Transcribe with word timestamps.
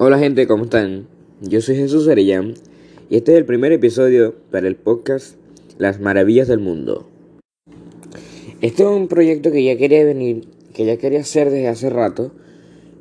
Hola 0.00 0.20
gente, 0.20 0.46
¿cómo 0.46 0.62
están? 0.62 1.08
Yo 1.40 1.60
soy 1.60 1.74
Jesús 1.74 2.06
Arellán 2.06 2.54
y 3.10 3.16
este 3.16 3.32
es 3.32 3.38
el 3.38 3.44
primer 3.44 3.72
episodio 3.72 4.32
para 4.52 4.68
el 4.68 4.76
podcast 4.76 5.34
Las 5.76 5.98
Maravillas 5.98 6.46
del 6.46 6.60
Mundo. 6.60 7.08
Este 8.60 8.84
es 8.84 8.88
un 8.88 9.08
proyecto 9.08 9.50
que 9.50 9.64
ya 9.64 9.76
quería 9.76 10.04
venir, 10.04 10.46
que 10.72 10.84
ya 10.84 10.98
quería 10.98 11.18
hacer 11.18 11.50
desde 11.50 11.66
hace 11.66 11.90
rato 11.90 12.30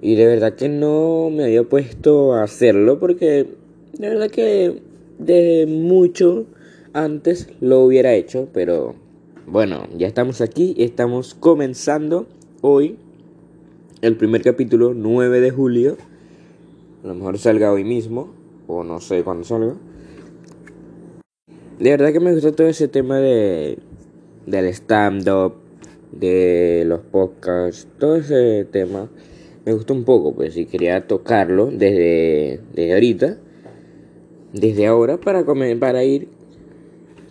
y 0.01 0.15
de 0.15 0.25
verdad 0.25 0.55
que 0.55 0.69
no 0.69 1.29
me 1.29 1.43
había 1.43 1.61
puesto 1.61 2.33
a 2.33 2.41
hacerlo 2.41 2.99
porque 2.99 3.45
de 3.93 4.09
verdad 4.09 4.31
que 4.31 4.81
de 5.19 5.67
mucho 5.69 6.47
antes 6.93 7.47
lo 7.61 7.81
hubiera 7.81 8.15
hecho, 8.15 8.49
pero 8.51 8.95
bueno, 9.45 9.87
ya 9.95 10.07
estamos 10.07 10.41
aquí 10.41 10.73
y 10.75 10.85
estamos 10.85 11.35
comenzando 11.35 12.25
hoy 12.61 12.97
el 14.01 14.15
primer 14.15 14.41
capítulo 14.41 14.95
9 14.95 15.41
de 15.41 15.51
julio. 15.51 15.97
A 17.07 17.11
lo 17.11 17.15
mejor 17.15 17.37
salga 17.37 17.71
hoy 17.71 17.85
mismo, 17.85 18.33
o 18.67 18.83
no 18.83 18.99
sé 18.99 19.23
cuándo 19.23 19.45
salga. 19.45 19.75
De 21.79 21.89
verdad 21.91 22.11
que 22.11 22.19
me 22.19 22.33
gusta 22.33 22.51
todo 22.51 22.67
ese 22.67 22.89
tema 22.89 23.17
de 23.17 23.79
del 24.45 24.65
stand-up, 24.65 25.53
de 26.11 26.83
los 26.85 26.99
podcasts, 26.99 27.87
todo 27.97 28.17
ese 28.17 28.65
tema. 28.65 29.09
Me 29.65 29.71
gusta 29.71 29.93
un 29.93 30.03
poco, 30.03 30.35
pues, 30.35 30.57
y 30.57 30.65
quería 30.65 31.07
tocarlo 31.07 31.67
desde, 31.67 32.59
desde 32.73 32.93
ahorita, 32.93 33.37
desde 34.51 34.87
ahora, 34.87 35.17
para, 35.17 35.45
comer, 35.45 35.79
para 35.79 36.03
ir 36.03 36.27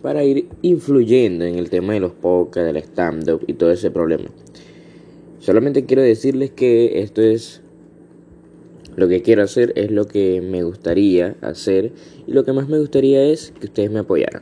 para 0.01 0.23
ir 0.23 0.47
influyendo 0.63 1.45
en 1.45 1.53
el 1.53 1.69
tema 1.69 1.93
de 1.93 1.99
los 1.99 2.13
podcasts, 2.13 2.65
del 2.65 2.77
stand-up 2.77 3.43
y 3.45 3.53
todo 3.53 3.69
ese 3.69 3.91
problema. 3.91 4.25
Solamente 5.37 5.85
quiero 5.85 6.01
decirles 6.01 6.49
que 6.49 6.99
esto 7.03 7.21
es 7.21 7.61
lo 8.97 9.07
que 9.07 9.21
quiero 9.21 9.43
hacer, 9.43 9.73
es 9.75 9.91
lo 9.91 10.07
que 10.07 10.41
me 10.41 10.63
gustaría 10.63 11.37
hacer 11.41 11.93
y 12.25 12.33
lo 12.33 12.43
que 12.43 12.51
más 12.51 12.67
me 12.67 12.79
gustaría 12.79 13.23
es 13.23 13.53
que 13.59 13.67
ustedes 13.67 13.91
me 13.91 13.99
apoyaran. 13.99 14.41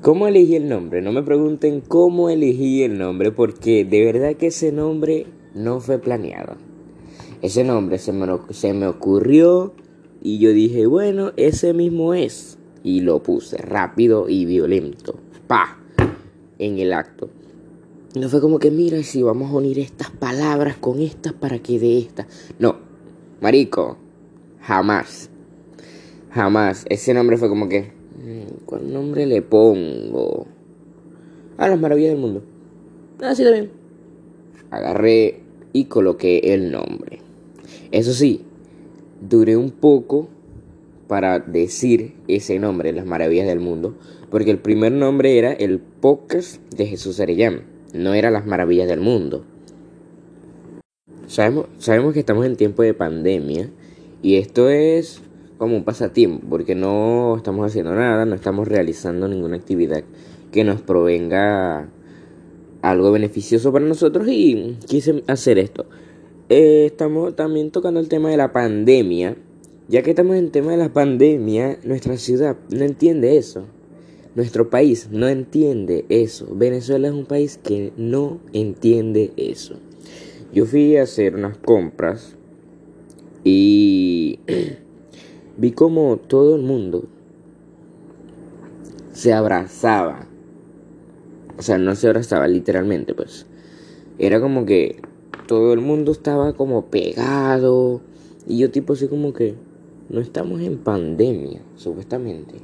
¿Cómo 0.00 0.26
elegí 0.26 0.56
el 0.56 0.70
nombre? 0.70 1.02
No 1.02 1.12
me 1.12 1.22
pregunten 1.22 1.82
cómo 1.82 2.30
elegí 2.30 2.82
el 2.82 2.98
nombre 2.98 3.30
porque 3.30 3.84
de 3.84 4.04
verdad 4.06 4.36
que 4.36 4.46
ese 4.46 4.72
nombre 4.72 5.26
no 5.54 5.80
fue 5.80 5.98
planeado. 5.98 6.56
Ese 7.42 7.62
nombre 7.62 7.98
se 7.98 8.12
me, 8.12 8.26
se 8.50 8.72
me 8.72 8.86
ocurrió 8.86 9.74
y 10.22 10.38
yo 10.38 10.52
dije, 10.54 10.86
bueno, 10.86 11.32
ese 11.36 11.74
mismo 11.74 12.14
es. 12.14 12.58
Y 12.82 13.00
lo 13.00 13.22
puse 13.22 13.58
rápido 13.58 14.30
y 14.30 14.46
violento. 14.46 15.18
¡Pa! 15.46 15.78
En 16.58 16.78
el 16.78 16.94
acto. 16.94 17.28
No 18.14 18.30
fue 18.30 18.40
como 18.40 18.58
que, 18.58 18.70
mira, 18.70 19.02
si 19.02 19.22
vamos 19.22 19.50
a 19.50 19.56
unir 19.56 19.78
estas 19.78 20.10
palabras 20.10 20.76
con 20.78 21.00
estas 21.00 21.34
para 21.34 21.58
que 21.58 21.78
de 21.78 21.98
estas. 21.98 22.26
No, 22.58 22.87
marico, 23.40 23.96
jamás. 24.60 25.30
Jamás. 26.30 26.84
Ese 26.88 27.14
nombre 27.14 27.36
fue 27.36 27.48
como 27.48 27.68
que, 27.68 27.92
mm, 28.16 28.64
¿cuál 28.66 28.92
nombre 28.92 29.26
le 29.26 29.42
pongo? 29.42 30.46
A 31.56 31.68
las 31.68 31.80
maravillas 31.80 32.12
del 32.12 32.20
mundo. 32.20 32.42
Ah, 33.20 33.34
también. 33.34 33.70
Agarré 34.70 35.40
y 35.72 35.84
coloqué 35.86 36.54
el 36.54 36.70
nombre. 36.70 37.20
Eso 37.90 38.12
sí, 38.12 38.44
duré 39.20 39.56
un 39.56 39.70
poco 39.70 40.28
para 41.08 41.38
decir 41.38 42.14
ese 42.28 42.58
nombre, 42.58 42.92
Las 42.92 43.06
Maravillas 43.06 43.46
del 43.46 43.60
Mundo, 43.60 43.96
porque 44.30 44.50
el 44.50 44.58
primer 44.58 44.92
nombre 44.92 45.38
era 45.38 45.52
el 45.52 45.80
podcast 45.80 46.62
de 46.74 46.86
Jesús 46.86 47.18
Arellán 47.18 47.78
no 47.92 48.14
era 48.14 48.30
las 48.30 48.46
maravillas 48.46 48.88
del 48.88 49.00
mundo. 49.00 49.44
Sabemos, 51.28 51.66
sabemos 51.76 52.14
que 52.14 52.20
estamos 52.20 52.46
en 52.46 52.56
tiempo 52.56 52.82
de 52.82 52.94
pandemia 52.94 53.68
y 54.22 54.36
esto 54.36 54.70
es 54.70 55.20
como 55.58 55.76
un 55.76 55.84
pasatiempo, 55.84 56.46
porque 56.48 56.74
no 56.74 57.36
estamos 57.36 57.66
haciendo 57.66 57.94
nada, 57.94 58.24
no 58.24 58.34
estamos 58.34 58.66
realizando 58.66 59.28
ninguna 59.28 59.56
actividad 59.56 60.04
que 60.52 60.64
nos 60.64 60.80
provenga 60.80 61.90
algo 62.80 63.12
beneficioso 63.12 63.70
para 63.74 63.84
nosotros 63.84 64.26
y 64.26 64.78
quise 64.86 65.22
hacer 65.26 65.58
esto. 65.58 65.84
Eh, 66.48 66.86
estamos 66.86 67.36
también 67.36 67.72
tocando 67.72 68.00
el 68.00 68.08
tema 68.08 68.30
de 68.30 68.38
la 68.38 68.50
pandemia, 68.54 69.36
ya 69.86 70.02
que 70.02 70.10
estamos 70.10 70.34
en 70.36 70.50
tema 70.50 70.70
de 70.70 70.78
la 70.78 70.94
pandemia, 70.94 71.78
nuestra 71.84 72.16
ciudad 72.16 72.56
no 72.70 72.86
entiende 72.86 73.36
eso. 73.36 73.64
Nuestro 74.34 74.70
país 74.70 75.08
no 75.10 75.28
entiende 75.28 76.06
eso. 76.08 76.48
Venezuela 76.54 77.08
es 77.08 77.14
un 77.14 77.26
país 77.26 77.60
que 77.62 77.92
no 77.98 78.38
entiende 78.54 79.32
eso. 79.36 79.78
Yo 80.52 80.64
fui 80.64 80.96
a 80.96 81.02
hacer 81.02 81.34
unas 81.34 81.58
compras 81.58 82.36
y 83.44 84.40
vi 85.56 85.72
como 85.72 86.16
todo 86.16 86.56
el 86.56 86.62
mundo 86.62 87.04
se 89.12 89.32
abrazaba. 89.32 90.26
O 91.58 91.62
sea, 91.62 91.76
no 91.76 91.94
se 91.96 92.06
abrazaba 92.06 92.46
literalmente, 92.46 93.14
pues. 93.14 93.46
Era 94.18 94.40
como 94.40 94.64
que 94.64 95.02
todo 95.46 95.72
el 95.72 95.80
mundo 95.80 96.12
estaba 96.12 96.52
como 96.52 96.86
pegado. 96.86 98.00
Y 98.46 98.58
yo 98.58 98.70
tipo 98.70 98.92
así 98.92 99.08
como 99.08 99.32
que 99.32 99.56
no 100.08 100.20
estamos 100.20 100.60
en 100.60 100.78
pandemia, 100.78 101.60
supuestamente. 101.74 102.54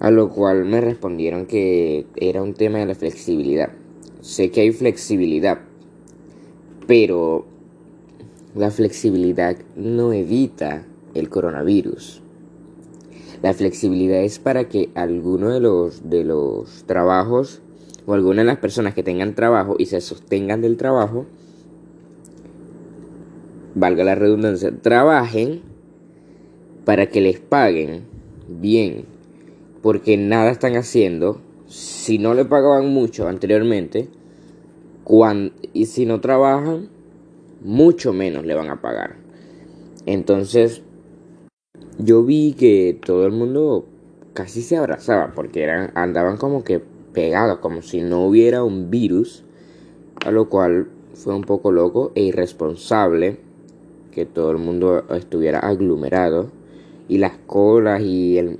A 0.00 0.10
lo 0.10 0.30
cual 0.30 0.64
me 0.64 0.80
respondieron 0.80 1.46
que 1.46 2.06
era 2.16 2.42
un 2.42 2.54
tema 2.54 2.78
de 2.78 2.86
la 2.86 2.94
flexibilidad. 2.94 3.72
Sé 4.20 4.50
que 4.50 4.62
hay 4.62 4.72
flexibilidad, 4.72 5.60
pero 6.92 7.46
la 8.54 8.70
flexibilidad 8.70 9.56
no 9.76 10.12
evita 10.12 10.84
el 11.14 11.30
coronavirus. 11.30 12.20
La 13.40 13.54
flexibilidad 13.54 14.20
es 14.20 14.38
para 14.38 14.68
que 14.68 14.90
alguno 14.94 15.48
de 15.48 15.60
los, 15.60 16.10
de 16.10 16.22
los 16.22 16.84
trabajos 16.84 17.62
o 18.04 18.12
alguna 18.12 18.42
de 18.42 18.48
las 18.48 18.58
personas 18.58 18.92
que 18.92 19.02
tengan 19.02 19.34
trabajo 19.34 19.76
y 19.78 19.86
se 19.86 20.02
sostengan 20.02 20.60
del 20.60 20.76
trabajo, 20.76 21.24
valga 23.74 24.04
la 24.04 24.14
redundancia, 24.14 24.70
trabajen 24.82 25.62
para 26.84 27.06
que 27.06 27.22
les 27.22 27.40
paguen 27.40 28.02
bien 28.48 29.06
porque 29.80 30.18
nada 30.18 30.50
están 30.50 30.76
haciendo. 30.76 31.40
Si 31.68 32.18
no 32.18 32.34
le 32.34 32.44
pagaban 32.44 32.88
mucho 32.88 33.28
anteriormente, 33.28 34.10
y 35.74 35.86
si 35.86 36.06
no 36.06 36.22
trabajan, 36.22 36.88
mucho 37.60 38.14
menos 38.14 38.46
le 38.46 38.54
van 38.54 38.70
a 38.70 38.80
pagar. 38.80 39.16
Entonces, 40.06 40.82
yo 41.98 42.24
vi 42.24 42.54
que 42.54 42.98
todo 43.04 43.26
el 43.26 43.32
mundo 43.32 43.84
casi 44.32 44.62
se 44.62 44.78
abrazaba 44.78 45.32
porque 45.34 45.62
eran, 45.62 45.90
andaban 45.94 46.38
como 46.38 46.64
que 46.64 46.80
pegados, 47.12 47.58
como 47.58 47.82
si 47.82 48.00
no 48.00 48.26
hubiera 48.26 48.64
un 48.64 48.90
virus, 48.90 49.44
a 50.24 50.30
lo 50.30 50.48
cual 50.48 50.88
fue 51.12 51.34
un 51.34 51.42
poco 51.42 51.72
loco 51.72 52.12
e 52.14 52.22
irresponsable 52.22 53.36
que 54.12 54.24
todo 54.24 54.50
el 54.50 54.58
mundo 54.58 55.04
estuviera 55.10 55.58
aglomerado 55.58 56.50
y 57.08 57.18
las 57.18 57.36
colas 57.46 58.00
y 58.00 58.38
el, 58.38 58.56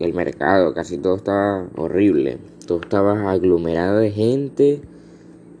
el 0.00 0.14
mercado, 0.14 0.72
casi 0.72 0.96
todo 0.96 1.16
estaba 1.16 1.68
horrible. 1.76 2.38
Todo 2.66 2.80
estaba 2.80 3.30
aglomerado 3.30 3.98
de 3.98 4.10
gente. 4.10 4.95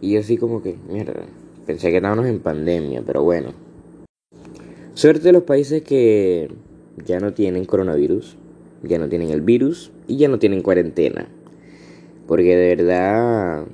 Y 0.06 0.16
así 0.16 0.36
como 0.36 0.62
que, 0.62 0.76
mierda, 0.88 1.26
pensé 1.66 1.90
que 1.90 1.96
estábamos 1.96 2.26
en 2.26 2.38
pandemia, 2.38 3.02
pero 3.04 3.24
bueno. 3.24 3.48
Suerte 4.94 5.24
de 5.24 5.32
los 5.32 5.42
países 5.42 5.82
que 5.82 6.48
ya 7.04 7.18
no 7.18 7.32
tienen 7.32 7.64
coronavirus, 7.64 8.36
ya 8.84 9.00
no 9.00 9.08
tienen 9.08 9.30
el 9.30 9.40
virus 9.40 9.90
y 10.06 10.16
ya 10.16 10.28
no 10.28 10.38
tienen 10.38 10.62
cuarentena. 10.62 11.26
Porque 12.28 12.54
de 12.54 12.76
verdad, 12.76 13.66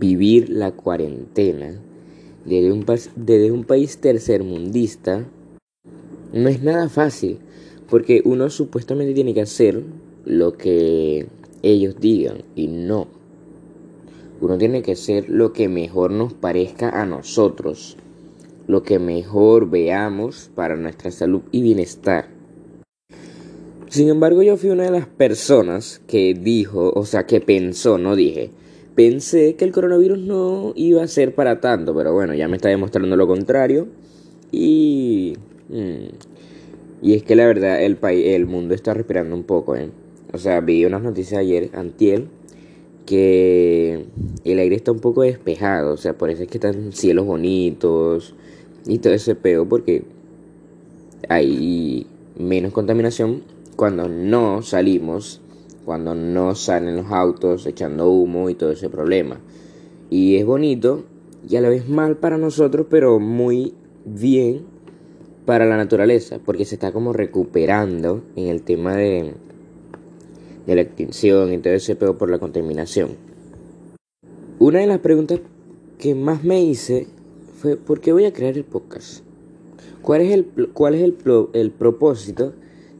vivir 0.00 0.50
la 0.50 0.72
cuarentena 0.72 1.80
desde 2.44 2.72
un, 2.72 2.84
desde 3.14 3.52
un 3.52 3.62
país 3.62 3.98
tercermundista 3.98 5.28
no 6.32 6.48
es 6.48 6.60
nada 6.60 6.88
fácil. 6.88 7.38
Porque 7.88 8.20
uno 8.24 8.50
supuestamente 8.50 9.14
tiene 9.14 9.32
que 9.32 9.42
hacer 9.42 9.80
lo 10.24 10.54
que 10.54 11.28
ellos 11.62 11.94
digan 12.00 12.42
y 12.56 12.66
no. 12.66 13.21
Uno 14.42 14.58
tiene 14.58 14.82
que 14.82 14.92
hacer 14.92 15.28
lo 15.28 15.52
que 15.52 15.68
mejor 15.68 16.10
nos 16.10 16.34
parezca 16.34 17.00
a 17.00 17.06
nosotros, 17.06 17.96
lo 18.66 18.82
que 18.82 18.98
mejor 18.98 19.70
veamos 19.70 20.50
para 20.52 20.74
nuestra 20.74 21.12
salud 21.12 21.42
y 21.52 21.62
bienestar. 21.62 22.26
Sin 23.88 24.08
embargo, 24.08 24.42
yo 24.42 24.56
fui 24.56 24.70
una 24.70 24.82
de 24.82 24.90
las 24.90 25.06
personas 25.06 26.02
que 26.08 26.34
dijo, 26.34 26.92
o 26.92 27.04
sea, 27.04 27.24
que 27.24 27.40
pensó, 27.40 27.98
no 27.98 28.16
dije, 28.16 28.50
pensé 28.96 29.54
que 29.54 29.64
el 29.64 29.70
coronavirus 29.70 30.18
no 30.18 30.72
iba 30.74 31.04
a 31.04 31.06
ser 31.06 31.36
para 31.36 31.60
tanto, 31.60 31.94
pero 31.94 32.12
bueno, 32.12 32.34
ya 32.34 32.48
me 32.48 32.56
está 32.56 32.68
demostrando 32.68 33.16
lo 33.16 33.28
contrario. 33.28 33.86
Y... 34.50 35.34
Mm, 35.68 36.08
y 37.00 37.14
es 37.14 37.22
que 37.22 37.36
la 37.36 37.46
verdad 37.46 37.80
el 37.80 37.96
país, 37.96 38.26
el 38.26 38.46
mundo 38.46 38.74
está 38.74 38.92
respirando 38.92 39.36
un 39.36 39.44
poco, 39.44 39.76
¿eh? 39.76 39.90
O 40.32 40.38
sea, 40.38 40.60
vi 40.60 40.84
unas 40.84 41.02
noticias 41.02 41.38
ayer, 41.40 41.70
antiel, 41.74 42.28
que 43.06 44.06
el 44.44 44.58
aire 44.58 44.76
está 44.76 44.92
un 44.92 45.00
poco 45.00 45.22
despejado, 45.22 45.94
o 45.94 45.96
sea, 45.96 46.14
por 46.14 46.30
eso 46.30 46.42
es 46.42 46.48
que 46.48 46.58
están 46.58 46.92
cielos 46.92 47.26
bonitos 47.26 48.34
y 48.86 48.98
todo 48.98 49.12
ese 49.12 49.34
peo, 49.34 49.68
porque 49.68 50.04
hay 51.28 52.06
menos 52.38 52.72
contaminación 52.72 53.42
cuando 53.76 54.08
no 54.08 54.62
salimos, 54.62 55.40
cuando 55.84 56.14
no 56.14 56.54
salen 56.54 56.96
los 56.96 57.10
autos 57.10 57.66
echando 57.66 58.10
humo 58.10 58.50
y 58.50 58.54
todo 58.54 58.70
ese 58.70 58.88
problema. 58.88 59.40
Y 60.10 60.36
es 60.36 60.46
bonito 60.46 61.04
y 61.48 61.56
a 61.56 61.60
la 61.60 61.68
vez 61.68 61.88
mal 61.88 62.16
para 62.16 62.38
nosotros, 62.38 62.86
pero 62.88 63.18
muy 63.18 63.74
bien 64.04 64.62
para 65.44 65.66
la 65.66 65.76
naturaleza, 65.76 66.38
porque 66.44 66.64
se 66.64 66.76
está 66.76 66.92
como 66.92 67.12
recuperando 67.12 68.22
en 68.36 68.46
el 68.46 68.62
tema 68.62 68.94
de, 68.94 69.34
de 70.66 70.74
la 70.74 70.82
extinción 70.82 71.52
y 71.52 71.58
todo 71.58 71.72
ese 71.74 71.96
pedo 71.96 72.18
por 72.18 72.30
la 72.30 72.38
contaminación. 72.38 73.10
Una 74.58 74.80
de 74.80 74.86
las 74.86 75.00
preguntas 75.00 75.40
que 75.98 76.14
más 76.14 76.44
me 76.44 76.62
hice 76.62 77.06
fue 77.58 77.76
¿por 77.76 78.00
qué 78.00 78.12
voy 78.12 78.24
a 78.24 78.32
crear 78.32 78.56
el 78.56 78.64
podcast? 78.64 79.24
¿Cuál 80.02 80.22
es 80.22 80.32
el, 80.32 80.70
cuál 80.72 80.94
es 80.94 81.02
el, 81.02 81.16
el 81.52 81.70
propósito 81.70 82.54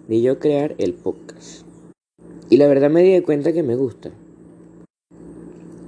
de 0.08 0.20
yo 0.22 0.38
crear 0.38 0.74
el 0.78 0.94
podcast? 0.94 1.66
Y 2.48 2.58
la 2.58 2.66
verdad 2.68 2.90
me 2.90 3.02
di 3.02 3.20
cuenta 3.22 3.52
que 3.52 3.62
me 3.62 3.76
gusta. 3.76 4.10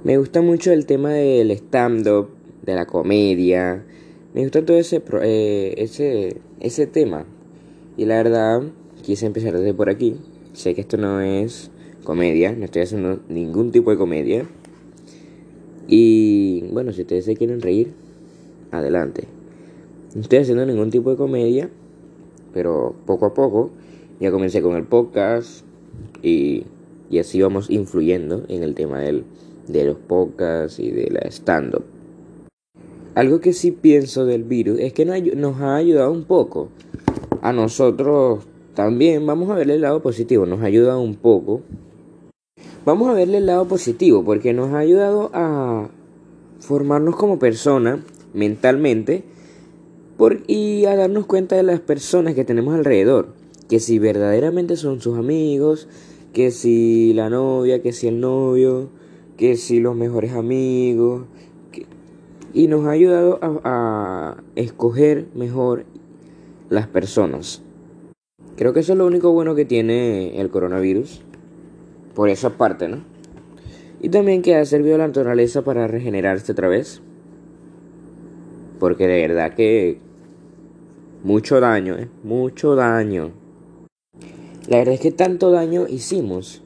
Me 0.03 0.17
gusta 0.17 0.41
mucho 0.41 0.71
el 0.71 0.85
tema 0.85 1.11
del 1.11 1.51
stand-up, 1.51 2.29
de 2.63 2.75
la 2.75 2.85
comedia. 2.85 3.85
Me 4.33 4.41
gusta 4.41 4.65
todo 4.65 4.77
ese, 4.77 5.01
eh, 5.23 5.75
ese, 5.77 6.41
ese 6.59 6.87
tema. 6.87 7.25
Y 7.97 8.05
la 8.05 8.17
verdad, 8.17 8.63
quise 9.03 9.25
empezar 9.25 9.57
desde 9.57 9.73
por 9.73 9.89
aquí. 9.89 10.17
Sé 10.55 10.73
que 10.73 10.81
esto 10.81 10.95
no 10.95 11.19
es 11.19 11.69
comedia, 12.05 12.53
no 12.53 12.63
estoy 12.63 12.83
haciendo 12.83 13.19
ningún 13.27 13.73
tipo 13.73 13.91
de 13.91 13.97
comedia. 13.97 14.45
Y 15.85 16.63
bueno, 16.71 16.93
si 16.93 17.01
ustedes 17.01 17.25
se 17.25 17.35
quieren 17.35 17.59
reír, 17.59 17.91
adelante. 18.71 19.27
No 20.15 20.21
estoy 20.21 20.39
haciendo 20.39 20.65
ningún 20.65 20.91
tipo 20.91 21.09
de 21.09 21.17
comedia, 21.17 21.69
pero 22.53 22.95
poco 23.05 23.25
a 23.25 23.33
poco 23.33 23.71
ya 24.21 24.31
comencé 24.31 24.61
con 24.61 24.77
el 24.77 24.85
podcast 24.85 25.65
y, 26.23 26.63
y 27.09 27.19
así 27.19 27.41
vamos 27.41 27.69
influyendo 27.69 28.45
en 28.47 28.63
el 28.63 28.75
tema 28.75 29.01
del, 29.01 29.25
de 29.67 29.83
los 29.83 29.97
podcasts 29.97 30.79
y 30.79 30.89
de 30.89 31.09
la 31.11 31.29
stand-up. 31.31 31.83
Algo 33.13 33.41
que 33.41 33.51
sí 33.51 33.71
pienso 33.71 34.25
del 34.25 34.45
virus 34.45 34.79
es 34.79 34.93
que 34.93 35.03
nos 35.03 35.59
ha 35.59 35.75
ayudado 35.75 36.13
un 36.13 36.23
poco 36.23 36.69
a 37.41 37.51
nosotros 37.51 38.47
también 38.75 39.25
vamos 39.25 39.49
a 39.49 39.55
verle 39.55 39.75
el 39.75 39.81
lado 39.81 40.01
positivo, 40.01 40.45
nos 40.45 40.61
ayuda 40.61 40.97
un 40.97 41.15
poco. 41.15 41.61
Vamos 42.85 43.09
a 43.09 43.13
verle 43.13 43.37
el 43.37 43.45
lado 43.45 43.67
positivo 43.67 44.23
porque 44.23 44.53
nos 44.53 44.73
ha 44.73 44.79
ayudado 44.79 45.31
a 45.33 45.89
formarnos 46.59 47.15
como 47.15 47.39
persona 47.39 48.03
mentalmente 48.33 49.23
por, 50.17 50.43
y 50.47 50.85
a 50.85 50.95
darnos 50.95 51.25
cuenta 51.25 51.55
de 51.55 51.63
las 51.63 51.79
personas 51.79 52.35
que 52.35 52.43
tenemos 52.43 52.75
alrededor. 52.75 53.29
Que 53.69 53.79
si 53.79 53.97
verdaderamente 53.97 54.75
son 54.75 54.99
sus 54.99 55.17
amigos, 55.17 55.87
que 56.33 56.51
si 56.51 57.13
la 57.13 57.29
novia, 57.29 57.81
que 57.81 57.93
si 57.93 58.09
el 58.09 58.19
novio, 58.19 58.89
que 59.37 59.55
si 59.55 59.79
los 59.79 59.95
mejores 59.95 60.33
amigos. 60.33 61.23
y 62.53 62.67
nos 62.67 62.85
ha 62.85 62.91
ayudado 62.91 63.39
a 63.41 64.37
escoger 64.55 65.27
mejor 65.33 65.85
las 66.69 66.87
personas. 66.87 67.64
Creo 68.57 68.73
que 68.73 68.79
eso 68.79 68.93
es 68.93 68.97
lo 68.97 69.05
único 69.05 69.31
bueno 69.31 69.55
que 69.55 69.65
tiene 69.65 70.39
el 70.39 70.49
coronavirus. 70.49 71.21
Por 72.13 72.29
esa 72.29 72.51
parte, 72.51 72.87
¿no? 72.87 73.03
Y 74.01 74.09
también 74.09 74.41
que 74.41 74.55
ha 74.55 74.65
servido 74.65 74.95
a 74.95 74.99
la 74.99 75.07
naturaleza 75.07 75.63
para 75.63 75.87
regenerarse 75.87 76.51
otra 76.51 76.67
vez. 76.67 77.01
Porque 78.79 79.07
de 79.07 79.27
verdad 79.27 79.53
que 79.53 79.99
mucho 81.23 81.59
daño, 81.59 81.97
¿eh? 81.97 82.07
Mucho 82.23 82.75
daño. 82.75 83.31
La 84.67 84.77
verdad 84.77 84.93
es 84.93 84.99
que 85.01 85.11
tanto 85.11 85.51
daño 85.51 85.87
hicimos 85.87 86.63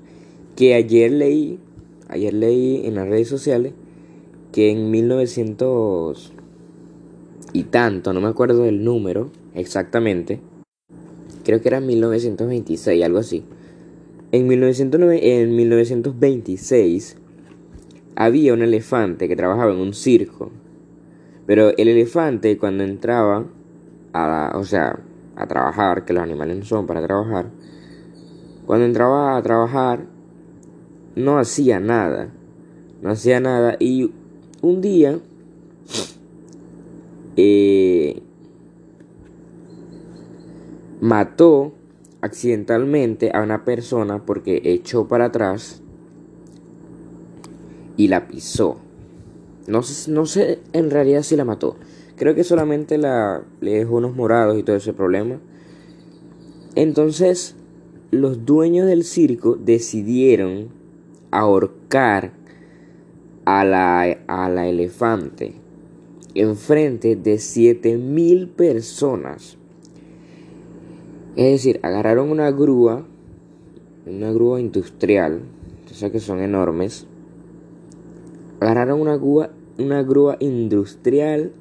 que 0.56 0.74
ayer 0.74 1.12
leí, 1.12 1.60
ayer 2.08 2.34
leí 2.34 2.86
en 2.86 2.96
las 2.96 3.08
redes 3.08 3.28
sociales 3.28 3.74
que 4.52 4.72
en 4.72 4.92
1900 4.92 6.34
y 7.54 7.64
tanto, 7.64 8.14
no 8.14 8.22
me 8.22 8.28
acuerdo 8.28 8.64
del 8.64 8.84
número 8.84 9.32
exactamente, 9.54 10.40
creo 11.50 11.62
que 11.62 11.70
era 11.70 11.80
1926, 11.80 13.04
algo 13.04 13.18
así. 13.18 13.44
En, 14.32 14.48
1909, 14.48 15.42
en 15.42 15.56
1926 15.56 17.18
había 18.16 18.54
un 18.54 18.62
elefante 18.62 19.28
que 19.28 19.36
trabajaba 19.36 19.72
en 19.74 19.80
un 19.80 19.96
circo. 19.96 20.52
Pero 21.48 21.76
el 21.76 21.88
elefante 21.88 22.56
cuando 22.60 22.84
entraba 22.84 23.48
a, 24.14 24.52
o 24.56 24.64
sea, 24.64 25.00
a 25.36 25.48
trabajar, 25.48 26.06
que 26.06 26.14
los 26.14 26.22
animales 26.22 26.56
no 26.56 26.66
son 26.66 26.86
para 26.86 27.02
trabajar, 27.02 27.50
cuando 28.68 28.86
entraba 28.86 29.36
a 29.36 29.42
trabajar 29.42 30.06
no 31.16 31.40
hacía 31.40 31.80
nada. 31.80 32.30
No 33.02 33.10
hacía 33.10 33.40
nada 33.40 33.76
y 33.80 34.12
un 34.62 34.82
día 34.82 35.18
eh, 37.38 38.22
mató 41.00 41.74
accidentalmente 42.22 43.32
a 43.34 43.42
una 43.42 43.64
persona 43.64 44.26
porque 44.26 44.62
echó 44.66 45.08
para 45.08 45.26
atrás 45.26 45.82
y 47.98 48.08
la 48.08 48.28
pisó. 48.28 48.78
No 49.68 49.84
sé, 49.84 50.12
no 50.12 50.26
sé 50.26 50.60
en 50.74 50.90
realidad 50.90 51.22
si 51.22 51.36
la 51.36 51.46
mató. 51.46 51.78
Creo 52.16 52.36
que 52.36 52.44
solamente 52.44 52.98
la, 52.98 53.44
le 53.62 53.72
dejó 53.72 53.98
unos 53.98 54.16
morados 54.16 54.58
y 54.58 54.64
todo 54.64 54.76
ese 54.76 54.94
problema. 54.94 55.40
Entonces, 56.76 57.56
los 58.12 58.46
dueños 58.46 58.88
del 58.88 59.04
circo 59.04 59.56
decidieron 59.56 60.70
ahorcar 61.32 62.34
a 63.46 63.64
la, 63.64 64.02
a 64.28 64.50
la 64.50 64.68
elefante 64.68 65.56
enfrente 66.36 67.16
de 67.16 67.38
7000 67.38 68.50
personas. 68.50 69.59
Es 71.36 71.52
decir, 71.52 71.80
agarraron 71.84 72.30
una 72.30 72.52
grúa, 72.52 73.06
una 74.06 74.32
grúa 74.32 74.60
industrial, 74.60 75.42
sea 76.00 76.12
que 76.12 76.22
son 76.22 76.40
enormes. 76.40 77.08
Agarraron 78.62 79.02
una 79.02 79.18
grúa, 79.18 79.52
una 79.78 80.02
grúa 80.02 80.38
industrial, 80.40 81.52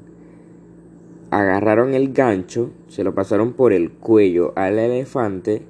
agarraron 1.30 1.92
el 1.94 2.12
gancho, 2.12 2.70
se 2.86 3.02
lo 3.02 3.14
pasaron 3.14 3.52
por 3.52 3.72
el 3.72 3.90
cuello 3.90 4.52
al 4.54 4.78
elefante 4.78 5.62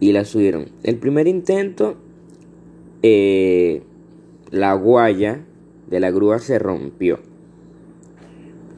y 0.00 0.12
la 0.12 0.24
subieron. 0.24 0.66
El 0.82 0.98
primer 0.98 1.28
intento, 1.28 1.96
eh, 3.02 3.82
la 4.50 4.74
guaya 4.74 5.44
de 5.88 6.00
la 6.00 6.10
grúa 6.10 6.40
se 6.40 6.58
rompió, 6.58 7.20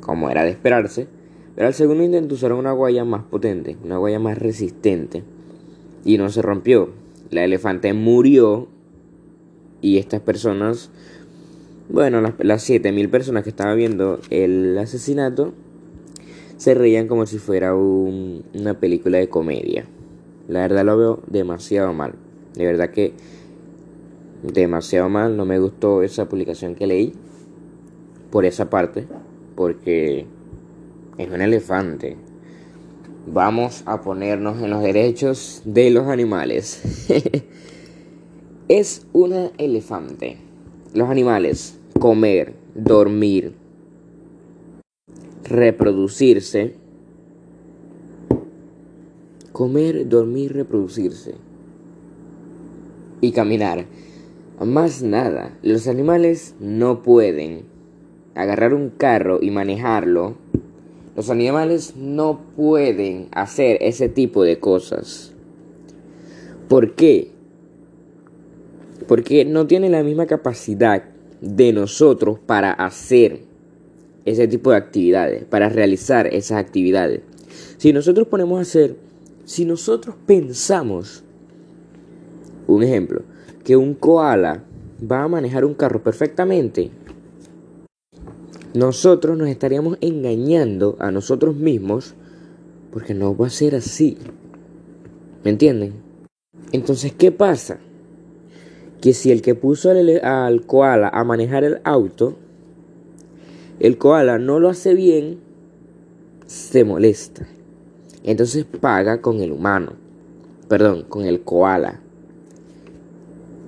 como 0.00 0.28
era 0.28 0.44
de 0.44 0.50
esperarse. 0.50 1.09
Pero 1.54 1.68
al 1.68 1.75
segundo 1.75 2.02
intento 2.02 2.34
usaron 2.34 2.58
una 2.58 2.73
guaya 2.73 3.04
más 3.04 3.25
potente, 3.25 3.76
una 3.84 3.99
guaya 3.99 4.18
más 4.18 4.38
resistente. 4.38 5.23
Y 6.04 6.18
no 6.18 6.28
se 6.28 6.42
rompió. 6.42 6.90
La 7.30 7.44
elefante 7.44 7.92
murió. 7.94 8.68
Y 9.80 9.99
estas 9.99 10.20
personas, 10.20 10.90
bueno, 11.88 12.20
las, 12.20 12.34
las 12.38 12.62
7000 12.62 13.08
personas 13.08 13.44
que 13.44 13.50
estaban 13.50 13.76
viendo 13.76 14.18
el 14.30 14.76
asesinato, 14.78 15.52
se 16.56 16.75
reían 16.75 17.08
como 17.08 17.26
si 17.26 17.38
fuera 17.38 17.75
una 17.75 18.80
película 18.80 19.18
de 19.18 19.28
comedia. 19.28 19.84
La 20.49 20.61
verdad 20.61 20.84
lo 20.84 20.96
veo 20.96 21.23
demasiado 21.26 21.92
mal. 21.92 22.14
De 22.54 22.66
verdad 22.66 22.90
que 22.90 23.12
demasiado 24.42 25.08
mal. 25.08 25.37
No 25.37 25.44
me 25.44 25.58
gustó 25.58 26.02
esa 26.02 26.28
publicación 26.28 26.75
que 26.75 26.87
leí. 26.87 27.12
Por 28.30 28.44
esa 28.44 28.70
parte. 28.70 29.06
Porque 29.54 30.26
es 31.18 31.30
un 31.30 31.40
elefante. 31.40 32.16
Vamos 33.26 33.83
a 33.87 34.02
ponernos 34.02 34.61
en 34.61 34.71
los 34.71 34.83
derechos 34.83 35.62
de 35.64 35.90
los 35.90 36.09
animales. 36.09 36.83
es 38.68 39.06
una 39.12 39.50
elefante. 39.56 40.38
Los 40.92 41.09
animales, 41.09 41.78
comer, 41.99 42.54
dormir, 42.75 43.54
reproducirse. 45.44 46.75
Comer, 49.52 50.09
dormir, 50.09 50.52
reproducirse. 50.52 51.35
Y 53.21 53.33
caminar. 53.33 53.87
Más 54.61 55.02
nada. 55.02 55.56
Los 55.62 55.87
animales 55.87 56.54
no 56.61 57.02
pueden 57.02 57.62
agarrar 58.35 58.75
un 58.75 58.90
carro 58.90 59.38
y 59.40 59.50
manejarlo 59.50 60.43
los 61.16 61.30
animales 61.30 61.94
no 61.97 62.40
pueden 62.56 63.28
hacer 63.33 63.78
ese 63.80 64.09
tipo 64.09 64.42
de 64.42 64.59
cosas. 64.59 65.33
¿Por 66.68 66.94
qué? 66.94 67.30
Porque 69.06 69.44
no 69.44 69.66
tiene 69.66 69.90
la 69.90 70.02
misma 70.02 70.26
capacidad 70.26 71.04
de 71.40 71.73
nosotros 71.73 72.38
para 72.38 72.73
hacer 72.73 73.42
ese 74.25 74.49
tipo 74.49 74.71
de 74.71 74.76
actividades, 74.76 75.44
para 75.44 75.68
realizar 75.68 76.26
esas 76.26 76.59
actividades. 76.59 77.21
Si 77.76 77.92
nosotros 77.92 78.26
ponemos 78.28 78.59
a 78.59 78.62
hacer, 78.62 78.97
si 79.44 79.64
nosotros 79.64 80.16
pensamos, 80.26 81.23
un 82.66 82.83
ejemplo, 82.83 83.23
que 83.62 83.76
un 83.76 83.94
koala 83.94 84.64
va 85.11 85.23
a 85.23 85.28
manejar 85.28 85.64
un 85.64 85.75
carro 85.75 86.02
perfectamente, 86.02 86.90
nosotros 88.75 89.38
nos 89.38 89.49
estaríamos 89.49 89.99
engañando 90.00 90.97
a 90.99 91.12
nosotros 91.12 91.54
mismos 91.54 92.14
porque 92.90 93.14
no 93.14 93.37
va 93.37 93.47
a 93.47 93.50
ser 93.50 93.76
así. 93.76 94.19
¿Me 95.45 95.50
entienden? 95.50 95.95
Entonces, 96.73 97.12
¿qué 97.12 97.31
pasa? 97.31 97.78
Que 99.00 99.12
si 99.12 99.31
el 99.31 99.43
que 99.43 99.54
puso 99.54 99.90
al, 99.90 100.25
al 100.25 100.66
koala 100.66 101.09
a 101.09 101.23
manejar 101.23 101.62
el 101.62 101.81
auto, 101.85 102.37
el 103.78 103.97
koala 103.97 104.38
no 104.38 104.59
lo 104.59 104.69
hace 104.69 104.95
bien, 104.95 105.38
se 106.47 106.83
molesta. 106.85 107.47
Entonces 108.25 108.64
paga 108.64 109.21
con 109.21 109.40
el 109.40 109.52
humano. 109.52 109.93
Perdón, 110.69 111.04
con 111.09 111.26
el 111.26 111.43
koala. 111.43 112.00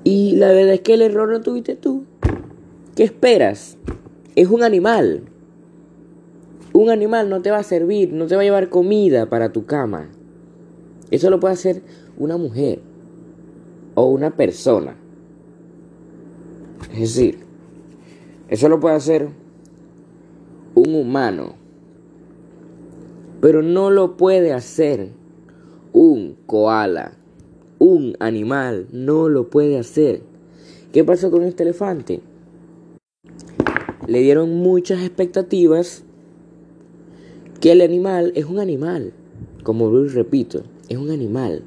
Y 0.03 0.35
la 0.37 0.49
verdad 0.49 0.75
es 0.75 0.81
que 0.81 0.95
el 0.95 1.03
error 1.03 1.29
lo 1.29 1.43
tuviste 1.43 1.77
tú. 1.77 2.05
¿Qué 2.97 3.05
esperas? 3.05 3.77
Es 4.37 4.49
un 4.49 4.63
animal. 4.63 5.23
Un 6.73 6.91
animal 6.91 7.29
no 7.29 7.43
te 7.43 7.51
va 7.51 7.59
a 7.59 7.63
servir, 7.65 8.13
no 8.13 8.27
te 8.27 8.37
va 8.37 8.43
a 8.43 8.45
llevar 8.45 8.69
comida 8.69 9.29
para 9.29 9.51
tu 9.51 9.67
cama. 9.67 10.09
Eso 11.11 11.29
lo 11.29 11.41
puede 11.41 11.55
hacer 11.55 11.83
una 12.17 12.37
mujer 12.37 12.81
o 13.97 14.07
una 14.07 14.37
persona. 14.37 14.97
Es 16.93 17.01
decir, 17.01 17.41
eso 18.49 18.69
lo 18.69 18.79
puede 18.79 18.95
hacer 18.95 19.29
un 20.75 20.95
humano 20.95 21.67
pero 23.41 23.63
no 23.63 23.91
lo 23.91 24.17
puede 24.17 24.53
hacer 24.53 25.11
un 25.93 26.37
koala, 26.47 27.13
un 27.79 28.17
animal, 28.19 28.89
no 28.93 29.29
lo 29.29 29.51
puede 29.51 29.79
hacer. 29.79 30.23
¿Qué 30.93 31.05
pasó 31.05 31.31
con 31.31 31.43
este 31.43 31.63
elefante? 31.63 32.23
Le 34.07 34.21
dieron 34.21 34.55
muchas 34.55 35.01
expectativas 35.01 36.05
que 37.61 37.73
el 37.73 37.81
animal 37.81 38.33
es 38.37 38.45
un 38.45 38.61
animal, 38.61 39.13
como 39.65 39.91
repito, 39.91 40.63
es 40.89 40.97
un 40.97 41.11
animal. 41.11 41.63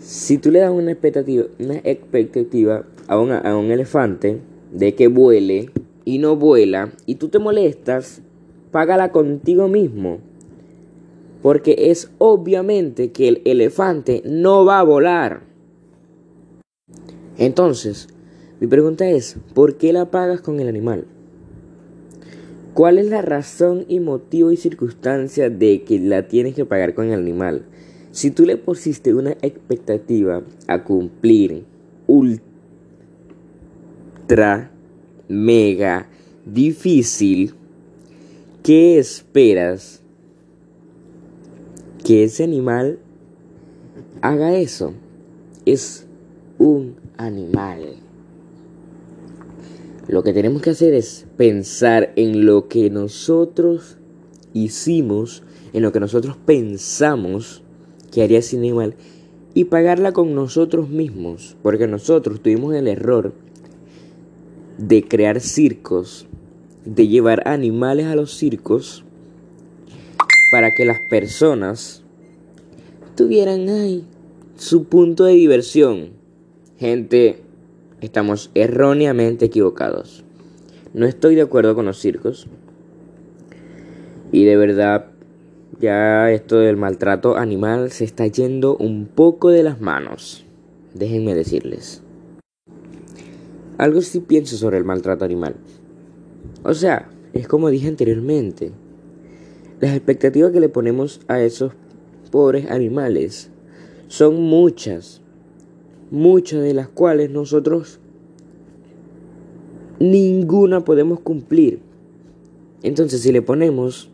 Si 0.00 0.38
tú 0.38 0.50
le 0.50 0.58
das 0.58 0.72
una 0.72 0.90
expectativa, 0.90 1.44
una 1.60 1.76
expectativa 1.84 2.84
a, 3.06 3.14
a 3.14 3.56
un 3.56 3.70
elefante 3.70 4.40
de 4.72 4.94
que 4.96 5.06
vuele 5.06 5.70
y 6.04 6.18
no 6.18 6.34
vuela 6.34 6.92
y 7.06 7.14
tú 7.14 7.28
te 7.28 7.38
molestas, 7.38 8.22
págala 8.72 9.12
contigo 9.12 9.68
mismo. 9.68 10.18
Porque 11.42 11.90
es 11.90 12.10
obviamente 12.18 13.12
que 13.12 13.28
el 13.28 13.42
elefante 13.44 14.20
no 14.24 14.64
va 14.64 14.80
a 14.80 14.84
volar. 14.84 15.42
Entonces, 17.38 18.08
mi 18.58 18.66
pregunta 18.66 19.08
es, 19.08 19.36
¿por 19.54 19.76
qué 19.76 19.92
la 19.92 20.10
pagas 20.10 20.40
con 20.40 20.58
el 20.58 20.66
animal? 20.66 21.06
¿Cuál 22.76 22.98
es 22.98 23.06
la 23.06 23.22
razón 23.22 23.86
y 23.88 24.00
motivo 24.00 24.52
y 24.52 24.58
circunstancia 24.58 25.48
de 25.48 25.82
que 25.82 25.98
la 25.98 26.28
tienes 26.28 26.54
que 26.54 26.66
pagar 26.66 26.92
con 26.92 27.06
el 27.06 27.14
animal? 27.14 27.64
Si 28.12 28.30
tú 28.30 28.44
le 28.44 28.58
pusiste 28.58 29.14
una 29.14 29.32
expectativa 29.40 30.42
a 30.66 30.84
cumplir 30.84 31.64
ultra, 32.06 32.42
mega, 35.26 36.06
difícil, 36.44 37.54
¿qué 38.62 38.98
esperas 38.98 40.02
que 42.04 42.24
ese 42.24 42.44
animal 42.44 42.98
haga 44.22 44.56
eso. 44.56 44.92
Es 45.64 46.06
un 46.58 46.96
animal. 47.16 48.05
Lo 50.08 50.22
que 50.22 50.32
tenemos 50.32 50.62
que 50.62 50.70
hacer 50.70 50.94
es 50.94 51.26
pensar 51.36 52.12
en 52.16 52.46
lo 52.46 52.68
que 52.68 52.90
nosotros 52.90 53.98
hicimos, 54.52 55.42
en 55.72 55.82
lo 55.82 55.92
que 55.92 56.00
nosotros 56.00 56.36
pensamos 56.36 57.62
que 58.12 58.22
haría 58.22 58.38
ese 58.38 58.56
animal 58.56 58.94
y 59.52 59.64
pagarla 59.64 60.12
con 60.12 60.34
nosotros 60.34 60.88
mismos, 60.90 61.56
porque 61.62 61.88
nosotros 61.88 62.40
tuvimos 62.40 62.74
el 62.74 62.86
error 62.88 63.32
de 64.78 65.02
crear 65.02 65.40
circos, 65.40 66.26
de 66.84 67.08
llevar 67.08 67.48
animales 67.48 68.06
a 68.06 68.14
los 68.14 68.32
circos 68.32 69.04
para 70.52 70.74
que 70.74 70.84
las 70.84 70.98
personas 71.10 72.02
tuvieran 73.16 73.68
ahí 73.68 74.04
su 74.56 74.84
punto 74.84 75.24
de 75.24 75.32
diversión. 75.32 76.10
Gente, 76.78 77.40
estamos 78.00 78.50
erróneamente 78.54 79.46
equivocados. 79.46 80.24
No 80.94 81.06
estoy 81.06 81.34
de 81.34 81.42
acuerdo 81.42 81.74
con 81.74 81.86
los 81.86 81.98
circos. 81.98 82.46
Y 84.32 84.44
de 84.44 84.56
verdad, 84.56 85.06
ya 85.80 86.30
esto 86.30 86.58
del 86.58 86.76
maltrato 86.76 87.36
animal 87.36 87.90
se 87.90 88.04
está 88.04 88.26
yendo 88.26 88.76
un 88.76 89.06
poco 89.06 89.50
de 89.50 89.62
las 89.62 89.80
manos. 89.80 90.44
Déjenme 90.94 91.34
decirles. 91.34 92.02
Algo 93.78 94.00
sí 94.00 94.20
pienso 94.20 94.56
sobre 94.56 94.78
el 94.78 94.84
maltrato 94.84 95.24
animal. 95.24 95.56
O 96.62 96.74
sea, 96.74 97.10
es 97.34 97.46
como 97.46 97.68
dije 97.68 97.88
anteriormente 97.88 98.72
las 99.80 99.94
expectativas 99.94 100.52
que 100.52 100.60
le 100.60 100.70
ponemos 100.70 101.20
a 101.28 101.42
esos 101.42 101.72
pobres 102.30 102.70
animales 102.70 103.50
son 104.08 104.40
muchas, 104.42 105.20
muchas 106.10 106.62
de 106.62 106.74
las 106.74 106.88
cuales 106.88 107.30
nosotros 107.30 108.00
ninguna 109.98 110.84
podemos 110.84 111.20
cumplir. 111.20 111.80
Entonces 112.82 113.20
si 113.22 113.32
le 113.32 113.42
ponemos 113.42 114.10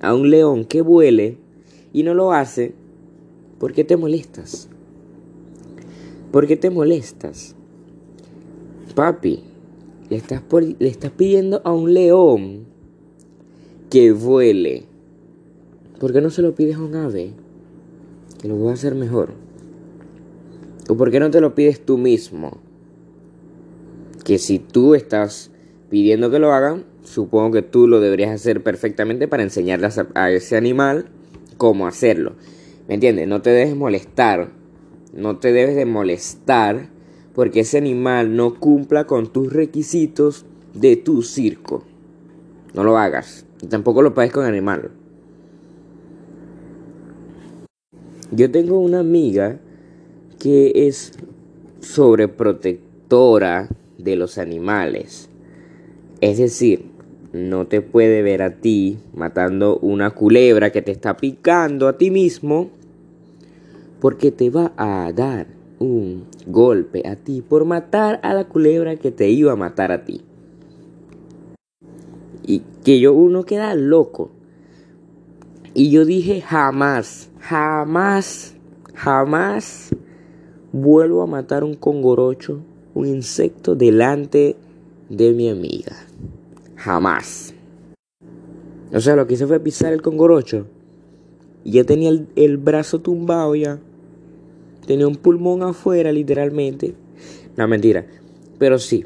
a 0.00 0.14
un 0.14 0.30
león 0.30 0.64
que 0.64 0.82
vuele 0.82 1.38
y 1.92 2.02
no 2.02 2.14
lo 2.14 2.32
hace, 2.32 2.74
¿por 3.58 3.72
qué 3.72 3.84
te 3.84 3.96
molestas? 3.96 4.68
¿Por 6.32 6.46
qué 6.46 6.56
te 6.56 6.70
molestas? 6.70 7.54
Papi, 8.94 9.40
le 10.08 10.16
estás, 10.16 10.42
le 10.78 10.88
estás 10.88 11.10
pidiendo 11.12 11.60
a 11.64 11.72
un 11.72 11.94
león 11.94 12.66
que 13.88 14.12
vuele 14.12 14.90
¿Por 16.00 16.14
qué 16.14 16.22
no 16.22 16.30
se 16.30 16.40
lo 16.40 16.54
pides 16.54 16.76
a 16.76 16.80
un 16.80 16.96
ave? 16.96 17.32
Que 18.40 18.48
lo 18.48 18.58
va 18.58 18.70
a 18.70 18.74
hacer 18.74 18.94
mejor. 18.94 19.34
¿O 20.90 20.96
por 20.96 21.12
qué 21.12 21.20
no 21.20 21.30
te 21.30 21.40
lo 21.40 21.54
pides 21.54 21.86
tú 21.86 21.98
mismo? 21.98 22.58
Que 24.24 24.38
si 24.38 24.58
tú 24.58 24.96
estás 24.96 25.52
pidiendo 25.88 26.32
que 26.32 26.40
lo 26.40 26.52
hagan, 26.52 26.84
supongo 27.04 27.52
que 27.52 27.62
tú 27.62 27.86
lo 27.86 28.00
deberías 28.00 28.32
hacer 28.32 28.64
perfectamente 28.64 29.28
para 29.28 29.44
enseñarle 29.44 29.86
a 30.16 30.30
ese 30.32 30.56
animal 30.56 31.04
cómo 31.58 31.86
hacerlo. 31.86 32.32
¿Me 32.88 32.94
entiendes? 32.94 33.28
No 33.28 33.40
te 33.40 33.50
debes 33.50 33.76
molestar. 33.76 34.50
No 35.14 35.38
te 35.38 35.52
debes 35.52 35.76
de 35.76 35.86
molestar 35.86 36.88
porque 37.36 37.60
ese 37.60 37.78
animal 37.78 38.34
no 38.34 38.58
cumpla 38.58 39.06
con 39.06 39.32
tus 39.32 39.52
requisitos 39.52 40.44
de 40.74 40.96
tu 40.96 41.22
circo. 41.22 41.84
No 42.74 42.82
lo 42.82 42.98
hagas. 42.98 43.46
Y 43.62 43.68
tampoco 43.68 44.02
lo 44.02 44.12
pagues 44.12 44.32
con 44.32 44.44
animal. 44.44 44.90
Yo 48.32 48.50
tengo 48.50 48.80
una 48.80 48.98
amiga 48.98 49.60
que 50.40 50.72
es 50.88 51.12
sobreprotectora 51.80 53.68
de 53.98 54.16
los 54.16 54.38
animales. 54.38 55.28
Es 56.20 56.38
decir, 56.38 56.86
no 57.32 57.68
te 57.68 57.80
puede 57.80 58.22
ver 58.22 58.42
a 58.42 58.56
ti 58.56 58.98
matando 59.14 59.78
una 59.78 60.10
culebra 60.10 60.72
que 60.72 60.82
te 60.82 60.90
está 60.90 61.16
picando 61.16 61.86
a 61.86 61.96
ti 61.96 62.10
mismo 62.10 62.70
porque 64.00 64.32
te 64.32 64.50
va 64.50 64.72
a 64.76 65.12
dar 65.12 65.46
un 65.78 66.24
golpe 66.46 67.06
a 67.06 67.14
ti 67.14 67.42
por 67.42 67.64
matar 67.64 68.18
a 68.24 68.34
la 68.34 68.48
culebra 68.48 68.96
que 68.96 69.12
te 69.12 69.30
iba 69.30 69.52
a 69.52 69.56
matar 69.56 69.92
a 69.92 70.04
ti. 70.04 70.22
Y 72.44 72.62
que 72.82 72.98
yo 72.98 73.12
uno 73.12 73.44
queda 73.44 73.76
loco. 73.76 74.32
Y 75.72 75.90
yo 75.90 76.04
dije 76.04 76.40
jamás 76.40 77.30
Jamás, 77.40 78.54
jamás 78.94 79.90
vuelvo 80.72 81.22
a 81.22 81.26
matar 81.26 81.64
un 81.64 81.74
congorocho, 81.74 82.60
un 82.94 83.06
insecto 83.06 83.74
delante 83.74 84.56
de 85.08 85.32
mi 85.32 85.48
amiga. 85.48 85.96
Jamás. 86.76 87.54
O 88.92 89.00
sea, 89.00 89.16
lo 89.16 89.26
que 89.26 89.34
hice 89.34 89.46
fue 89.46 89.60
pisar 89.60 89.92
el 89.92 90.02
congorocho. 90.02 90.66
Ya 91.64 91.84
tenía 91.84 92.10
el, 92.36 92.56
brazo 92.56 93.00
tumbado 93.00 93.54
ya. 93.54 93.78
Tenía 94.86 95.06
un 95.06 95.16
pulmón 95.16 95.62
afuera, 95.62 96.10
literalmente. 96.10 96.94
No, 97.56 97.68
mentira. 97.68 98.06
Pero 98.58 98.78
sí, 98.78 99.04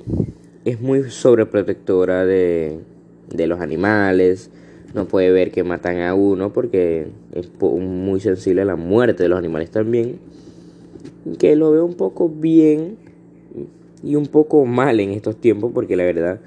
es 0.65 0.81
muy 0.81 1.11
sobreprotectora 1.11 2.25
de, 2.25 2.79
de 3.29 3.47
los 3.47 3.61
animales. 3.61 4.51
No 4.95 5.07
puede 5.07 5.33
ver 5.33 5.51
que 5.51 5.65
matan 5.65 6.01
a 6.01 6.15
uno 6.15 6.53
porque 6.53 7.09
es 7.33 7.51
muy 7.61 8.21
sensible 8.21 8.63
a 8.63 8.65
la 8.65 8.77
muerte 8.77 9.25
de 9.25 9.29
los 9.29 9.39
animales 9.39 9.71
también. 9.71 10.19
Que 11.39 11.57
lo 11.57 11.71
veo 11.71 11.85
un 11.85 11.95
poco 11.95 12.29
bien 12.29 12.97
y 14.03 14.17
un 14.17 14.27
poco 14.27 14.65
mal 14.67 15.01
en 15.01 15.11
estos 15.11 15.41
tiempos 15.41 15.73
porque 15.73 15.97
la 15.97 16.05
verdad 16.05 16.41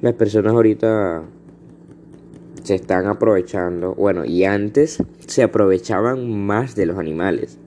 las 0.00 0.14
personas 0.14 0.52
ahorita 0.52 1.22
se 2.64 2.74
están 2.74 3.06
aprovechando, 3.06 3.94
bueno, 3.94 4.24
y 4.24 4.44
antes 4.44 5.02
se 5.26 5.42
aprovechaban 5.42 6.44
más 6.44 6.74
de 6.74 6.86
los 6.86 6.98
animales. 6.98 7.58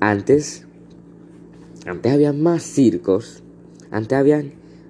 Antes, 0.00 0.66
antes 1.86 2.12
había 2.12 2.32
más 2.32 2.62
circos, 2.62 3.42
antes 3.90 4.18
había 4.18 4.44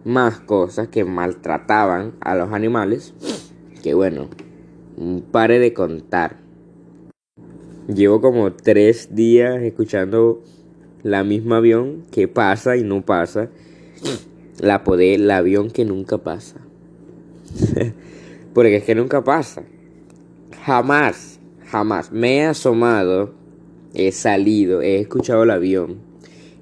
más 0.04 0.40
cosas 0.40 0.88
que 0.88 1.04
maltrataban 1.04 2.14
a 2.20 2.34
los 2.34 2.52
animales, 2.52 3.14
que 3.82 3.94
bueno, 3.94 4.28
pare 5.30 5.58
de 5.58 5.72
contar. 5.72 6.45
Llevo 7.88 8.20
como 8.20 8.52
tres 8.52 9.14
días 9.14 9.62
escuchando 9.62 10.42
la 11.04 11.22
misma 11.22 11.58
avión 11.58 12.02
que 12.10 12.26
pasa 12.26 12.76
y 12.76 12.82
no 12.82 13.02
pasa. 13.02 13.48
La 14.58 14.82
poder, 14.82 15.20
el 15.20 15.30
avión 15.30 15.70
que 15.70 15.84
nunca 15.84 16.18
pasa. 16.18 16.56
Porque 18.54 18.76
es 18.76 18.84
que 18.84 18.96
nunca 18.96 19.22
pasa. 19.22 19.62
Jamás, 20.64 21.38
jamás 21.66 22.10
me 22.10 22.38
he 22.38 22.44
asomado, 22.46 23.34
he 23.94 24.10
salido, 24.10 24.82
he 24.82 24.98
escuchado 24.98 25.44
el 25.44 25.50
avión, 25.50 25.98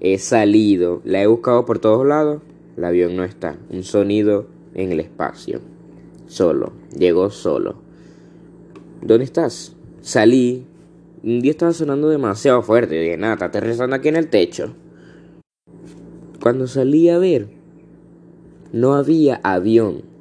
he 0.00 0.18
salido, 0.18 1.00
la 1.04 1.22
he 1.22 1.26
buscado 1.26 1.64
por 1.64 1.78
todos 1.78 2.06
lados, 2.06 2.42
el 2.76 2.84
avión 2.84 3.16
no 3.16 3.24
está. 3.24 3.56
Un 3.70 3.82
sonido 3.82 4.46
en 4.74 4.92
el 4.92 5.00
espacio. 5.00 5.62
Solo, 6.26 6.74
llegó 6.94 7.30
solo. 7.30 7.76
¿Dónde 9.00 9.24
estás? 9.24 9.74
Salí. 10.02 10.66
Un 11.24 11.40
día 11.40 11.50
estaba 11.50 11.72
sonando 11.72 12.08
demasiado 12.08 12.62
fuerte. 12.62 12.94
Dije, 12.94 13.16
nada, 13.16 13.32
está 13.32 13.46
aterrizando 13.46 13.96
aquí 13.96 14.08
en 14.08 14.16
el 14.16 14.28
techo. 14.28 14.74
Cuando 16.40 16.68
salí 16.68 17.08
a 17.08 17.18
ver, 17.18 17.48
no 18.72 18.94
había 18.94 19.40
avión 19.42 20.14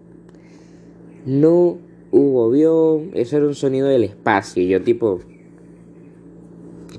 no 1.25 1.77
hubo 2.11 2.45
avión, 2.45 3.11
eso 3.13 3.37
era 3.37 3.45
un 3.45 3.55
sonido 3.55 3.87
del 3.87 4.03
espacio. 4.03 4.61
Y 4.61 4.67
yo 4.67 4.81
tipo 4.81 5.21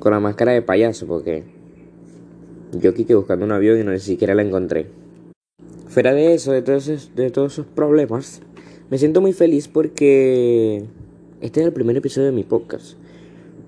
con 0.01 0.13
la 0.13 0.21
máscara 0.21 0.53
de 0.53 0.63
payaso 0.63 1.07
porque 1.07 1.45
yo 2.73 2.95
que 2.95 3.15
buscando 3.15 3.45
un 3.45 3.53
avión 3.53 3.79
y 3.79 3.85
no 3.85 3.93
ni 3.93 3.99
siquiera 3.99 4.35
la 4.35 4.43
encontré. 4.43 4.87
Fuera 5.89 6.13
de 6.13 6.35
eso, 6.35 6.53
de 6.53 6.63
todos, 6.63 6.89
esos, 6.89 7.15
de 7.15 7.31
todos 7.31 7.53
esos 7.53 7.67
problemas, 7.67 8.43
me 8.91 8.99
siento 8.99 9.21
muy 9.21 9.33
feliz 9.33 9.69
porque 9.69 10.85
este 11.41 11.61
es 11.61 11.67
el 11.67 11.73
primer 11.73 11.97
episodio 11.97 12.27
de 12.27 12.33
mi 12.33 12.43
podcast. 12.43 12.97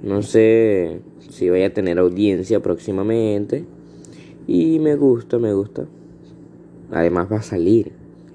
No 0.07 0.23
sé 0.23 1.01
si 1.31 1.51
voy 1.51 1.65
a 1.65 1.75
tener 1.75 1.99
audiencia 1.99 2.61
próximamente. 2.61 3.65
Y 4.47 4.79
me 4.79 4.97
gusta, 4.97 5.39
me 5.39 5.53
gusta. 5.53 5.87
Además 6.91 7.29
va 7.31 7.39
a 7.39 7.43
salir. 7.43 7.93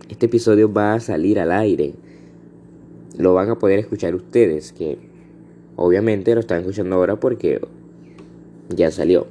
Este 0.09 0.27
episodio 0.27 0.71
va 0.71 0.93
a 0.93 0.99
salir 0.99 1.39
al 1.39 1.51
aire 1.51 1.93
lo 3.17 3.33
van 3.33 3.49
a 3.49 3.59
poder 3.59 3.79
escuchar 3.79 4.15
ustedes, 4.15 4.71
que 4.71 4.97
obviamente 5.75 6.33
lo 6.33 6.41
están 6.41 6.59
escuchando 6.59 6.95
ahora 6.95 7.19
porque 7.19 7.61
ya 8.69 8.91
salió. 8.91 9.27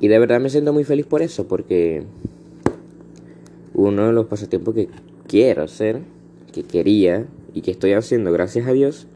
Y 0.00 0.08
de 0.08 0.18
verdad 0.18 0.40
me 0.40 0.50
siento 0.50 0.72
muy 0.72 0.84
feliz 0.84 1.06
por 1.06 1.22
eso, 1.22 1.46
porque 1.48 2.04
uno 3.74 4.06
de 4.06 4.12
los 4.12 4.26
pasatiempos 4.26 4.74
que 4.74 4.88
quiero 5.26 5.62
hacer, 5.62 6.00
que 6.52 6.62
quería 6.62 7.26
y 7.54 7.62
que 7.62 7.70
estoy 7.70 7.92
haciendo 7.92 8.32
gracias 8.32 8.66
a 8.66 8.72
Dios, 8.72 9.06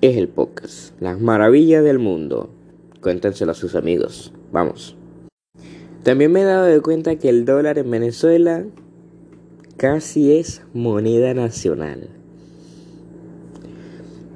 es 0.00 0.16
el 0.16 0.28
podcast. 0.28 0.98
Las 1.00 1.20
maravillas 1.20 1.84
del 1.84 1.98
mundo. 1.98 2.50
Cuéntenselo 3.02 3.52
a 3.52 3.54
sus 3.54 3.74
amigos. 3.74 4.32
Vamos. 4.52 4.96
También 6.02 6.32
me 6.32 6.40
he 6.40 6.44
dado 6.44 6.64
de 6.64 6.80
cuenta 6.80 7.16
que 7.16 7.28
el 7.28 7.44
dólar 7.44 7.78
en 7.78 7.90
Venezuela 7.90 8.64
casi 9.76 10.32
es 10.32 10.62
moneda 10.72 11.34
nacional. 11.34 12.08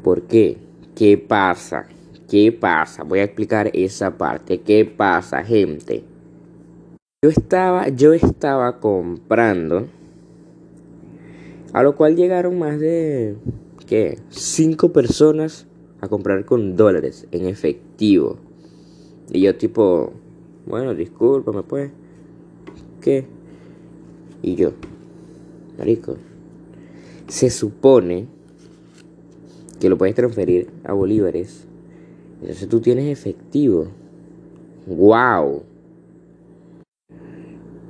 ¿Por 0.02 0.22
qué? 0.22 0.58
¿Qué 0.94 1.16
pasa? 1.16 1.86
¿Qué 2.28 2.52
pasa? 2.52 3.02
Voy 3.02 3.20
a 3.20 3.24
explicar 3.24 3.70
esa 3.72 4.18
parte. 4.18 4.60
¿Qué 4.60 4.84
pasa, 4.84 5.42
gente? 5.42 6.04
Yo 7.24 7.30
estaba, 7.30 7.88
yo 7.88 8.12
estaba 8.12 8.80
comprando, 8.80 9.88
a 11.72 11.82
lo 11.82 11.96
cual 11.96 12.16
llegaron 12.16 12.58
más 12.58 12.78
de, 12.78 13.36
¿qué? 13.86 14.18
Cinco 14.30 14.92
personas 14.92 15.66
a 16.00 16.08
comprar 16.08 16.44
con 16.44 16.76
dólares 16.76 17.26
en 17.30 17.46
efectivo. 17.46 18.36
Y 19.32 19.40
yo 19.40 19.56
tipo, 19.56 20.12
bueno, 20.66 20.94
discúlpame 20.94 21.62
pues, 21.62 21.90
¿qué? 23.00 23.26
Y 24.42 24.54
yo, 24.56 24.72
Marico, 25.78 26.16
se 27.28 27.50
supone 27.50 28.26
que 29.80 29.88
lo 29.88 29.98
puedes 29.98 30.14
transferir 30.14 30.70
a 30.84 30.92
bolívares. 30.92 31.66
Entonces 32.40 32.68
tú 32.68 32.80
tienes 32.80 33.06
efectivo. 33.06 33.88
¡Wow! 34.86 35.62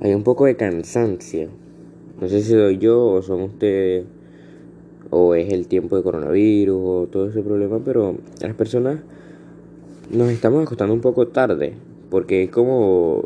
Hay 0.00 0.14
un 0.14 0.22
poco 0.22 0.46
de 0.46 0.56
cansancio. 0.56 1.48
No 2.20 2.28
sé 2.28 2.42
si 2.42 2.50
soy 2.50 2.78
yo 2.78 3.04
o 3.04 3.22
son 3.22 3.42
ustedes 3.42 4.06
o 5.16 5.36
es 5.36 5.52
el 5.52 5.68
tiempo 5.68 5.96
de 5.96 6.02
coronavirus 6.02 6.76
o 6.76 7.06
todo 7.06 7.28
ese 7.28 7.40
problema, 7.40 7.78
pero 7.84 8.16
las 8.40 8.54
personas 8.54 8.98
nos 10.10 10.28
estamos 10.30 10.64
acostando 10.64 10.92
un 10.92 11.00
poco 11.00 11.28
tarde 11.28 11.74
porque 12.10 12.42
es 12.42 12.50
como 12.50 13.24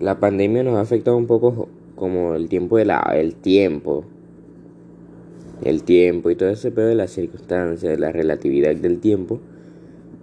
la 0.00 0.18
pandemia 0.18 0.62
nos 0.62 0.76
ha 0.76 0.80
afectado 0.80 1.18
un 1.18 1.26
poco 1.26 1.68
como 1.96 2.34
el 2.34 2.48
tiempo 2.48 2.78
de 2.78 2.86
la 2.86 3.00
el 3.14 3.34
tiempo 3.34 4.04
el 5.62 5.82
tiempo 5.82 6.30
y 6.30 6.34
todo 6.34 6.48
ese 6.48 6.70
pedo 6.70 6.86
de 6.86 6.94
las 6.94 7.10
circunstancias 7.10 7.92
de 7.92 7.98
la 7.98 8.10
relatividad 8.10 8.74
del 8.74 9.00
tiempo 9.00 9.40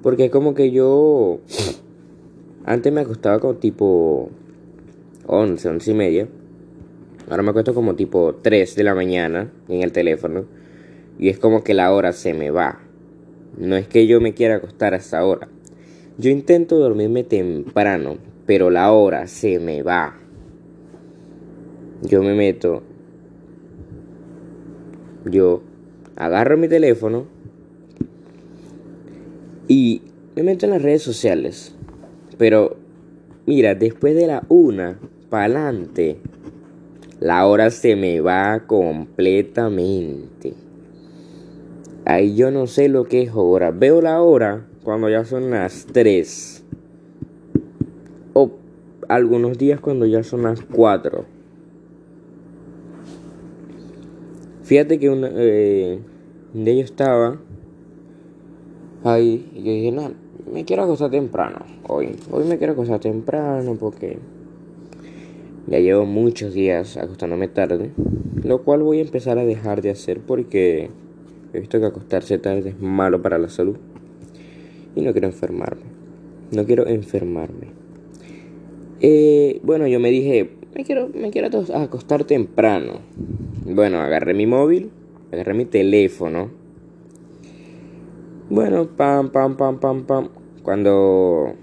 porque 0.02 0.32
como 0.32 0.56
que 0.56 0.72
yo 0.72 1.40
antes 2.66 2.92
me 2.92 3.02
acostaba 3.02 3.40
como 3.40 3.56
tipo 3.56 4.30
11, 5.28 5.70
11 5.70 5.92
y 5.92 5.94
media 5.94 6.28
ahora 7.32 7.42
me 7.42 7.50
acuesto 7.50 7.74
como 7.74 7.96
tipo 7.96 8.36
3 8.42 8.76
de 8.76 8.84
la 8.84 8.94
mañana 8.94 9.50
en 9.70 9.82
el 9.82 9.92
teléfono 9.92 10.46
y 11.18 11.30
es 11.30 11.40
como 11.40 11.64
que 11.64 11.74
la 11.74 11.92
hora 11.92 12.14
se 12.14 12.34
me 12.34 12.52
va. 12.52 12.80
No 13.58 13.76
es 13.76 13.88
que 13.88 14.06
yo 14.06 14.22
me 14.22 14.34
quiera 14.34 14.56
acostar 14.56 14.94
a 14.94 14.98
esa 14.98 15.26
hora. 15.26 15.48
Yo 16.18 16.30
intento 16.30 16.78
dormirme 16.78 17.24
temprano 17.24 18.18
pero 18.46 18.70
la 18.70 18.92
hora 18.92 19.28
se 19.28 19.60
me 19.60 19.82
va. 19.82 20.18
Yo 22.02 22.22
me 22.22 22.34
meto, 22.34 22.84
yo 25.24 25.62
agarro 26.18 26.58
mi 26.58 26.68
teléfono 26.68 27.28
y 29.70 30.02
me 30.36 30.44
meto 30.44 30.66
en 30.66 30.72
las 30.72 30.82
redes 30.82 31.02
sociales. 31.02 31.74
Pero 32.38 32.76
mira, 33.46 33.74
después 33.74 34.16
de 34.16 34.28
la 34.28 34.44
una 34.50 35.00
para 35.30 35.46
adelante, 35.46 36.18
la 37.22 37.46
hora 37.46 37.70
se 37.70 37.96
me 37.96 38.20
va 38.20 38.64
completamente. 38.66 40.56
Ahí 42.04 42.36
yo 42.36 42.50
no 42.50 42.66
sé 42.66 42.90
lo 42.90 43.06
que 43.06 43.22
es 43.22 43.32
hora. 43.36 43.70
Veo 43.70 44.02
la 44.02 44.22
hora 44.24 44.66
cuando 44.84 45.08
ya 45.08 45.24
son 45.24 45.52
las 45.52 45.86
3. 45.86 46.66
O 48.34 48.52
algunos 49.08 49.60
días 49.60 49.80
cuando 49.80 50.08
ya 50.08 50.24
son 50.24 50.42
las 50.42 50.62
4. 50.62 51.26
Fíjate 54.64 54.98
que 54.98 55.10
una, 55.12 55.30
eh, 55.32 56.00
un 56.56 56.66
día 56.66 56.74
yo 56.74 56.84
estaba 56.86 57.40
ahí 59.04 59.48
y 59.54 59.60
yo 59.60 59.72
dije, 59.72 59.92
no, 59.92 60.12
me 60.52 60.66
quiero 60.66 60.84
acostar 60.84 61.12
temprano 61.12 61.60
hoy. 61.88 62.16
Hoy 62.32 62.46
me 62.46 62.58
quiero 62.58 62.74
acostar 62.74 63.00
temprano 63.00 63.78
porque 63.80 64.18
ya 65.68 65.80
llevo 65.80 66.06
muchos 66.06 66.54
días 66.54 66.98
acostándome 66.98 67.48
tarde. 67.48 67.92
Lo 68.44 68.64
cual 68.64 68.84
voy 68.84 69.00
a 69.00 69.02
empezar 69.02 69.38
a 69.38 69.46
dejar 69.46 69.82
de 69.82 69.92
hacer 69.92 70.20
porque 70.20 70.90
he 71.54 71.60
visto 71.60 71.80
que 71.80 71.86
acostarse 71.86 72.38
tarde 72.38 72.70
es 72.70 72.82
malo 72.82 73.22
para 73.22 73.38
la 73.38 73.50
salud. 73.50 73.78
Y 74.96 75.02
no 75.02 75.12
quiero 75.12 75.28
enfermarme. 75.28 75.84
No 76.52 76.66
quiero 76.66 76.88
enfermarme. 76.88 77.68
Eh, 79.00 79.60
bueno, 79.64 79.88
yo 79.88 80.00
me 80.00 80.10
dije, 80.10 80.50
me 80.76 80.84
quiero, 80.84 81.10
me 81.14 81.32
quiero 81.32 81.50
acostar 81.74 82.24
temprano. 82.24 83.00
Bueno, 83.66 84.00
agarré 84.02 84.34
mi 84.34 84.46
móvil, 84.46 84.92
agarré 85.32 85.54
mi 85.54 85.66
teléfono. 85.66 86.50
Bueno, 88.50 88.88
pam, 88.98 89.32
pam, 89.32 89.56
pam, 89.56 89.80
pam, 89.80 90.04
pam. 90.04 90.30
Cuando 90.62 91.54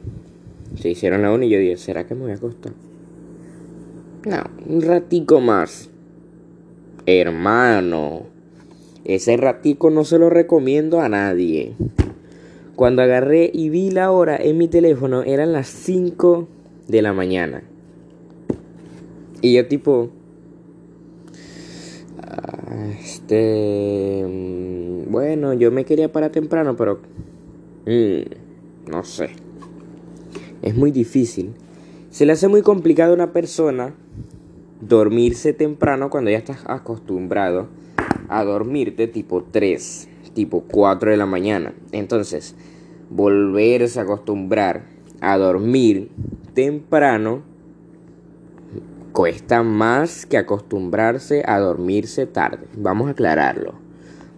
Se 0.74 0.90
hicieron 0.90 1.22
la 1.22 1.32
una 1.32 1.44
y 1.44 1.50
yo 1.50 1.58
dije, 1.58 1.76
¿será 1.76 2.06
que 2.06 2.14
me 2.14 2.22
voy 2.22 2.30
a 2.32 2.34
acostar? 2.34 2.72
No, 4.24 4.42
un 4.66 4.82
ratico 4.82 5.40
más. 5.40 5.90
Hermano, 7.06 8.22
ese 9.04 9.36
ratico 9.36 9.90
no 9.90 10.04
se 10.04 10.18
lo 10.18 10.28
recomiendo 10.28 11.00
a 11.00 11.08
nadie. 11.08 11.76
Cuando 12.74 13.02
agarré 13.02 13.50
y 13.52 13.70
vi 13.70 13.90
la 13.90 14.10
hora 14.10 14.36
en 14.36 14.58
mi 14.58 14.66
teléfono, 14.66 15.22
eran 15.22 15.52
las 15.52 15.68
5 15.68 16.48
de 16.88 17.02
la 17.02 17.12
mañana. 17.12 17.62
Y 19.40 19.54
yo 19.54 19.68
tipo... 19.68 20.10
Ah, 22.20 22.90
este... 23.00 24.24
Mm, 24.26 25.12
bueno, 25.12 25.54
yo 25.54 25.70
me 25.70 25.84
quería 25.84 26.10
parar 26.10 26.32
temprano, 26.32 26.76
pero... 26.76 27.00
Mm, 27.86 28.90
no 28.90 29.04
sé. 29.04 29.30
Es 30.60 30.76
muy 30.76 30.90
difícil. 30.90 31.52
Se 32.10 32.26
le 32.26 32.32
hace 32.32 32.48
muy 32.48 32.62
complicado 32.62 33.12
a 33.12 33.14
una 33.14 33.32
persona 33.32 33.94
dormirse 34.80 35.52
temprano 35.52 36.10
cuando 36.10 36.30
ya 36.30 36.38
estás 36.38 36.64
acostumbrado 36.66 37.68
a 38.28 38.44
dormirte 38.44 39.08
tipo 39.08 39.42
3, 39.42 40.08
tipo 40.34 40.62
4 40.62 41.10
de 41.10 41.16
la 41.16 41.26
mañana. 41.26 41.72
Entonces, 41.92 42.54
volverse 43.10 43.98
a 43.98 44.02
acostumbrar 44.02 44.84
a 45.20 45.36
dormir 45.36 46.10
temprano 46.54 47.42
cuesta 49.12 49.62
más 49.62 50.26
que 50.26 50.36
acostumbrarse 50.36 51.42
a 51.46 51.58
dormirse 51.58 52.26
tarde. 52.26 52.66
Vamos 52.76 53.08
a 53.08 53.12
aclararlo. 53.12 53.74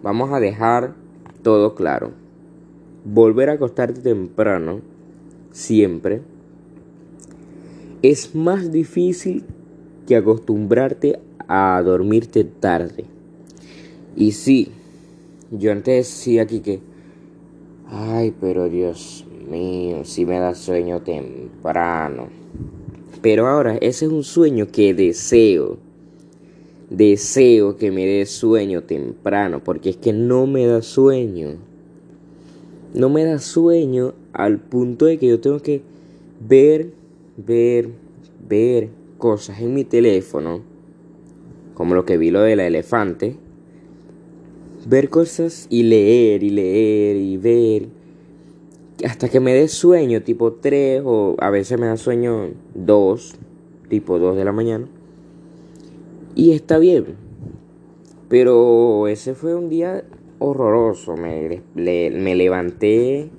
Vamos 0.01 0.33
a 0.33 0.39
dejar 0.39 0.95
todo 1.43 1.75
claro. 1.75 2.11
Volver 3.05 3.49
a 3.49 3.53
acostarte 3.53 4.01
temprano 4.01 4.81
siempre 5.51 6.21
es 8.01 8.33
más 8.33 8.71
difícil 8.71 9.43
acostumbrarte 10.15 11.19
a 11.47 11.81
dormirte 11.83 12.43
tarde. 12.43 13.05
Y 14.15 14.31
sí, 14.31 14.69
yo 15.51 15.71
antes 15.71 16.07
decía 16.07 16.43
aquí 16.43 16.61
que, 16.61 16.79
ay, 17.87 18.33
pero 18.39 18.69
Dios 18.69 19.25
mío, 19.49 20.05
si 20.05 20.25
me 20.25 20.39
da 20.39 20.55
sueño 20.55 21.01
temprano. 21.01 22.29
Pero 23.21 23.47
ahora 23.47 23.75
ese 23.75 24.05
es 24.05 24.11
un 24.11 24.23
sueño 24.23 24.67
que 24.71 24.93
deseo. 24.93 25.77
Deseo 26.89 27.77
que 27.77 27.91
me 27.91 28.05
dé 28.05 28.25
sueño 28.25 28.83
temprano, 28.83 29.63
porque 29.63 29.91
es 29.91 29.97
que 29.97 30.13
no 30.13 30.47
me 30.47 30.65
da 30.65 30.81
sueño. 30.81 31.55
No 32.93 33.09
me 33.09 33.23
da 33.23 33.39
sueño 33.39 34.13
al 34.33 34.59
punto 34.59 35.05
de 35.05 35.17
que 35.17 35.27
yo 35.27 35.39
tengo 35.39 35.59
que 35.59 35.81
ver, 36.47 36.91
ver, 37.37 37.89
ver 38.47 39.00
cosas 39.21 39.61
en 39.61 39.73
mi 39.73 39.85
teléfono, 39.85 40.61
como 41.75 41.95
lo 41.95 42.03
que 42.05 42.17
vi 42.17 42.31
lo 42.31 42.41
de 42.41 42.57
la 42.57 42.67
elefante, 42.67 43.37
ver 44.87 45.09
cosas 45.09 45.67
y 45.69 45.83
leer 45.83 46.43
y 46.43 46.49
leer 46.49 47.15
y 47.15 47.37
ver, 47.37 47.87
hasta 49.05 49.29
que 49.29 49.39
me 49.39 49.53
dé 49.53 49.67
sueño, 49.67 50.23
tipo 50.23 50.53
3 50.53 51.03
o 51.05 51.35
a 51.39 51.51
veces 51.51 51.79
me 51.79 51.85
da 51.85 51.97
sueño 51.97 52.49
2, 52.73 53.35
tipo 53.89 54.19
2 54.19 54.35
de 54.35 54.45
la 54.45 54.51
mañana. 54.51 54.87
Y 56.33 56.51
está 56.51 56.79
bien. 56.79 57.15
Pero 58.27 59.07
ese 59.07 59.35
fue 59.35 59.53
un 59.53 59.69
día 59.69 60.03
horroroso. 60.39 61.15
Me, 61.15 61.61
me 61.75 62.35
levanté 62.35 63.29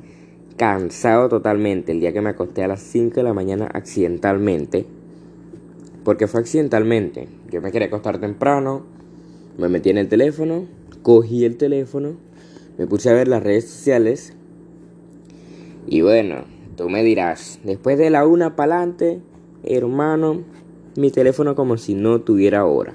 cansado 0.57 1.29
totalmente 1.29 1.91
el 1.91 2.01
día 2.01 2.13
que 2.13 2.21
me 2.21 2.31
acosté 2.31 2.63
a 2.63 2.69
las 2.69 2.83
5 2.83 3.17
de 3.17 3.23
la 3.23 3.35
mañana 3.35 3.69
accidentalmente. 3.73 4.87
Porque 6.05 6.27
fue 6.27 6.41
accidentalmente. 6.41 7.29
Yo 7.51 7.61
me 7.61 7.71
quería 7.71 7.89
acostar 7.89 8.19
temprano, 8.19 8.83
me 9.59 9.69
metí 9.69 9.91
en 9.91 9.99
el 9.99 10.09
teléfono, 10.09 10.67
cogí 11.03 11.45
el 11.45 11.57
teléfono, 11.57 12.17
me 12.79 12.87
puse 12.87 13.11
a 13.11 13.15
ver 13.15 13.29
las 13.29 13.43
redes 13.43 13.69
sociales. 13.69 14.35
Y 15.87 16.01
bueno, 16.01 16.45
tú 16.77 16.89
me 16.89 17.03
dirás, 17.05 17.61
después 17.65 17.99
de 17.99 18.11
la 18.11 18.27
una 18.27 18.57
para 18.57 18.77
adelante, 18.77 19.21
hermano, 19.63 20.43
mi 20.97 21.11
teléfono 21.11 21.55
como 21.55 21.77
si 21.77 21.95
no 21.95 22.21
tuviera 22.21 22.65
hora. 22.65 22.95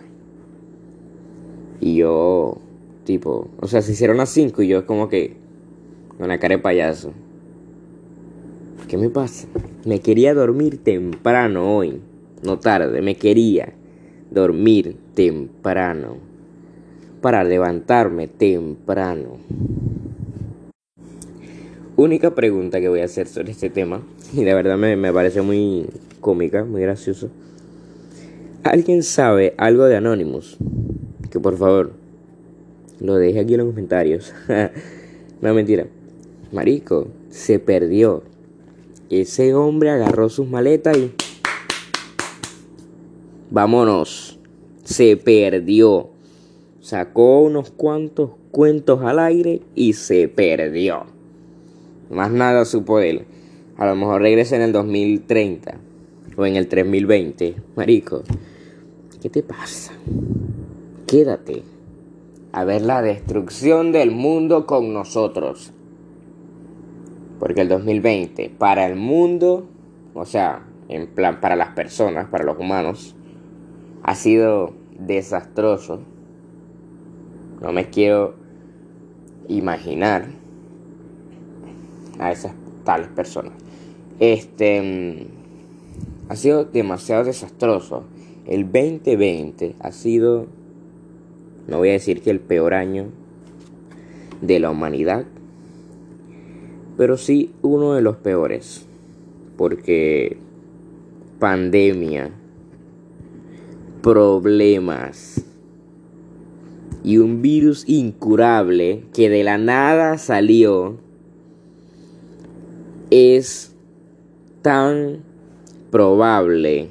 Y 1.79 1.97
yo, 1.97 2.57
tipo, 3.03 3.49
o 3.61 3.67
sea, 3.67 3.81
se 3.81 3.91
hicieron 3.91 4.17
las 4.17 4.29
5 4.29 4.63
y 4.63 4.67
yo 4.67 4.85
como 4.85 5.09
que, 5.09 5.37
con 6.17 6.27
la 6.27 6.39
cara 6.39 6.55
de 6.55 6.61
payaso. 6.61 7.13
¿Qué 8.87 8.97
me 8.97 9.09
pasa? 9.09 9.47
Me 9.85 9.99
quería 9.99 10.33
dormir 10.33 10.81
temprano 10.83 11.75
hoy 11.75 12.01
no 12.43 12.59
tarde, 12.59 13.01
me 13.01 13.15
quería 13.15 13.73
dormir 14.31 14.95
temprano, 15.13 16.17
para 17.21 17.43
levantarme 17.43 18.27
temprano. 18.27 19.37
Única 21.95 22.35
pregunta 22.35 22.79
que 22.79 22.89
voy 22.89 22.99
a 22.99 23.05
hacer 23.05 23.27
sobre 23.27 23.51
este 23.51 23.69
tema, 23.69 24.01
y 24.33 24.43
la 24.43 24.53
verdad 24.53 24.77
me, 24.77 24.95
me 24.95 25.11
parece 25.11 25.41
muy 25.41 25.87
cómica, 26.21 26.63
muy 26.63 26.81
gracioso. 26.81 27.29
¿Alguien 28.63 29.01
sabe 29.01 29.53
algo 29.57 29.85
de 29.85 29.95
Anonymous? 29.95 30.57
Que 31.31 31.39
por 31.39 31.57
favor 31.57 31.93
lo 32.99 33.15
deje 33.15 33.39
aquí 33.39 33.53
en 33.53 33.59
los 33.59 33.69
comentarios. 33.69 34.33
no 35.41 35.53
mentira. 35.53 35.87
Marico, 36.51 37.07
se 37.29 37.59
perdió. 37.59 38.23
Ese 39.09 39.53
hombre 39.53 39.89
agarró 39.89 40.29
sus 40.29 40.47
maletas 40.47 40.97
y 40.97 41.13
Vámonos. 43.49 44.39
Se 44.83 45.15
perdió. 45.17 46.09
Sacó 46.81 47.41
unos 47.41 47.71
cuantos 47.71 48.31
cuentos 48.51 49.01
al 49.03 49.19
aire 49.19 49.61
y 49.75 49.93
se 49.93 50.27
perdió. 50.27 51.05
Más 52.09 52.31
nada 52.31 52.65
supo 52.65 52.99
él. 52.99 53.25
A 53.77 53.85
lo 53.85 53.95
mejor 53.95 54.21
regresa 54.21 54.55
en 54.55 54.63
el 54.63 54.71
2030 54.71 55.77
o 56.35 56.45
en 56.45 56.55
el 56.55 56.67
3020. 56.67 57.55
Marico, 57.75 58.23
¿qué 59.21 59.29
te 59.29 59.43
pasa? 59.43 59.93
Quédate 61.05 61.63
a 62.51 62.63
ver 62.63 62.81
la 62.81 63.01
destrucción 63.01 63.91
del 63.91 64.11
mundo 64.11 64.65
con 64.65 64.93
nosotros. 64.93 65.73
Porque 67.39 67.61
el 67.61 67.69
2020, 67.69 68.49
para 68.57 68.87
el 68.87 68.95
mundo, 68.95 69.67
o 70.13 70.25
sea, 70.25 70.65
en 70.89 71.07
plan 71.07 71.39
para 71.39 71.55
las 71.55 71.69
personas, 71.69 72.27
para 72.29 72.43
los 72.43 72.57
humanos, 72.57 73.16
ha 74.07 74.15
sido 74.15 74.73
desastroso. 74.97 75.99
No 77.61 77.73
me 77.73 77.89
quiero 77.89 78.35
imaginar 79.49 80.29
a 82.17 82.31
esas 82.31 82.53
tales 82.85 83.09
personas. 83.09 83.51
Este 84.19 84.81
mm, 84.81 86.29
ha 86.31 86.35
sido 86.37 86.63
demasiado 86.63 87.25
desastroso. 87.25 88.05
El 88.45 88.71
2020 88.71 89.75
ha 89.81 89.91
sido, 89.91 90.47
no 91.67 91.79
voy 91.79 91.89
a 91.89 91.93
decir 91.93 92.21
que 92.21 92.29
el 92.29 92.39
peor 92.39 92.75
año 92.75 93.07
de 94.39 94.61
la 94.61 94.71
humanidad, 94.71 95.25
pero 96.95 97.17
sí 97.17 97.51
uno 97.61 97.93
de 97.93 98.01
los 98.01 98.15
peores. 98.15 98.85
Porque 99.57 100.37
pandemia, 101.39 102.31
problemas 104.01 105.43
y 107.03 107.19
un 107.19 107.41
virus 107.41 107.87
incurable 107.87 109.03
que 109.13 109.29
de 109.29 109.43
la 109.43 109.57
nada 109.57 110.17
salió 110.17 110.97
es 113.09 113.73
tan 114.61 115.23
probable 115.91 116.89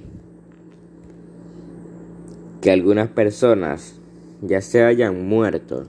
que 2.60 2.70
algunas 2.70 3.08
personas 3.08 4.00
ya 4.42 4.60
se 4.60 4.82
hayan 4.82 5.28
muerto 5.28 5.86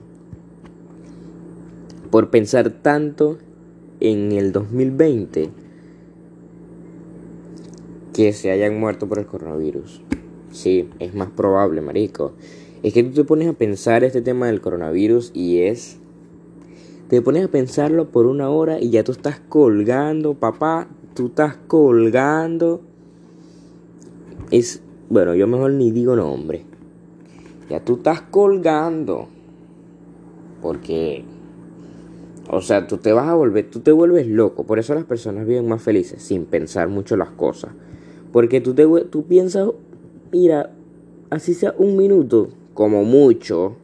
por 2.10 2.30
pensar 2.30 2.70
tanto 2.70 3.38
en 4.00 4.32
el 4.32 4.52
2020 4.52 5.50
que 8.12 8.32
se 8.32 8.50
hayan 8.50 8.78
muerto 8.78 9.08
por 9.08 9.18
el 9.18 9.26
coronavirus. 9.26 10.02
Sí, 10.58 10.90
es 10.98 11.14
más 11.14 11.30
probable, 11.30 11.80
marico. 11.82 12.32
Es 12.82 12.92
que 12.92 13.04
tú 13.04 13.12
te 13.12 13.22
pones 13.22 13.46
a 13.46 13.52
pensar 13.52 14.02
este 14.02 14.22
tema 14.22 14.48
del 14.48 14.60
coronavirus 14.60 15.30
y 15.32 15.60
es... 15.60 15.98
Te 17.06 17.22
pones 17.22 17.44
a 17.44 17.48
pensarlo 17.48 18.10
por 18.10 18.26
una 18.26 18.50
hora 18.50 18.80
y 18.80 18.90
ya 18.90 19.04
tú 19.04 19.12
estás 19.12 19.38
colgando, 19.38 20.34
papá, 20.34 20.88
tú 21.14 21.26
estás 21.26 21.58
colgando. 21.68 22.80
Es... 24.50 24.82
Bueno, 25.08 25.36
yo 25.36 25.46
mejor 25.46 25.74
ni 25.74 25.92
digo 25.92 26.16
nombre. 26.16 26.64
Ya 27.70 27.84
tú 27.84 27.94
estás 27.94 28.22
colgando. 28.22 29.28
Porque 30.60 31.22
O 32.50 32.62
sea, 32.62 32.88
tú 32.88 32.96
te 32.96 33.12
vas 33.12 33.28
a 33.28 33.34
volver, 33.34 33.70
tú 33.70 33.78
te 33.78 33.92
vuelves 33.92 34.26
loco. 34.26 34.64
Por 34.64 34.80
eso 34.80 34.92
las 34.92 35.04
personas 35.04 35.46
viven 35.46 35.68
más 35.68 35.82
felices, 35.82 36.20
sin 36.20 36.46
pensar 36.46 36.88
mucho 36.88 37.16
las 37.16 37.30
cosas. 37.30 37.70
Porque 38.32 38.60
tú, 38.60 38.74
te, 38.74 38.86
tú 39.04 39.24
piensas, 39.24 39.68
mira, 40.32 40.72
así 41.30 41.54
sea 41.54 41.74
un 41.78 41.96
minuto, 41.96 42.50
como 42.74 43.04
mucho, 43.04 43.76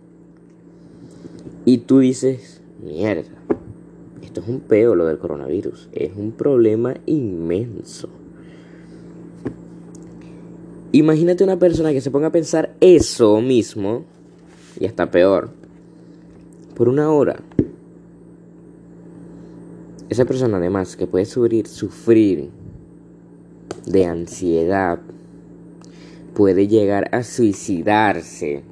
y 1.65 1.79
tú 1.79 2.01
dices, 2.01 2.61
mierda, 2.83 3.31
esto 4.23 4.41
es 4.41 4.49
un 4.49 4.61
peo 4.61 4.95
lo 4.95 5.07
del 5.07 5.19
coronavirus, 5.19 5.89
es 5.93 6.13
un 6.17 6.33
problema 6.33 6.95
inmenso. 7.07 8.09
Imagínate 10.93 11.43
una 11.43 11.59
persona 11.59 11.93
que 11.93 12.01
se 12.01 12.11
ponga 12.11 12.29
a 12.29 12.33
pensar 12.33 12.75
eso 12.81 13.41
mismo, 13.41 14.05
y 14.79 14.87
hasta 14.87 15.11
peor, 15.11 15.51
por 16.75 16.89
una 16.89 17.11
hora. 17.11 17.41
Esa 20.09 20.25
persona 20.25 20.59
además 20.59 20.97
que 20.97 21.07
puede 21.07 21.25
sufrir, 21.25 21.67
sufrir 21.67 22.51
de 23.87 24.05
ansiedad, 24.07 25.01
puede 26.35 26.69
llegar 26.69 27.09
a 27.15 27.23
suicidarse. 27.23 28.63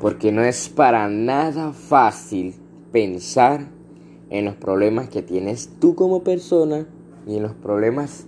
Porque 0.00 0.32
no 0.32 0.42
es 0.42 0.68
para 0.68 1.08
nada 1.08 1.72
fácil 1.72 2.54
pensar 2.92 3.68
en 4.30 4.44
los 4.44 4.54
problemas 4.54 5.08
que 5.08 5.22
tienes 5.22 5.70
tú 5.80 5.94
como 5.94 6.22
persona 6.22 6.86
y 7.26 7.36
en 7.36 7.42
los 7.42 7.54
problemas 7.54 8.26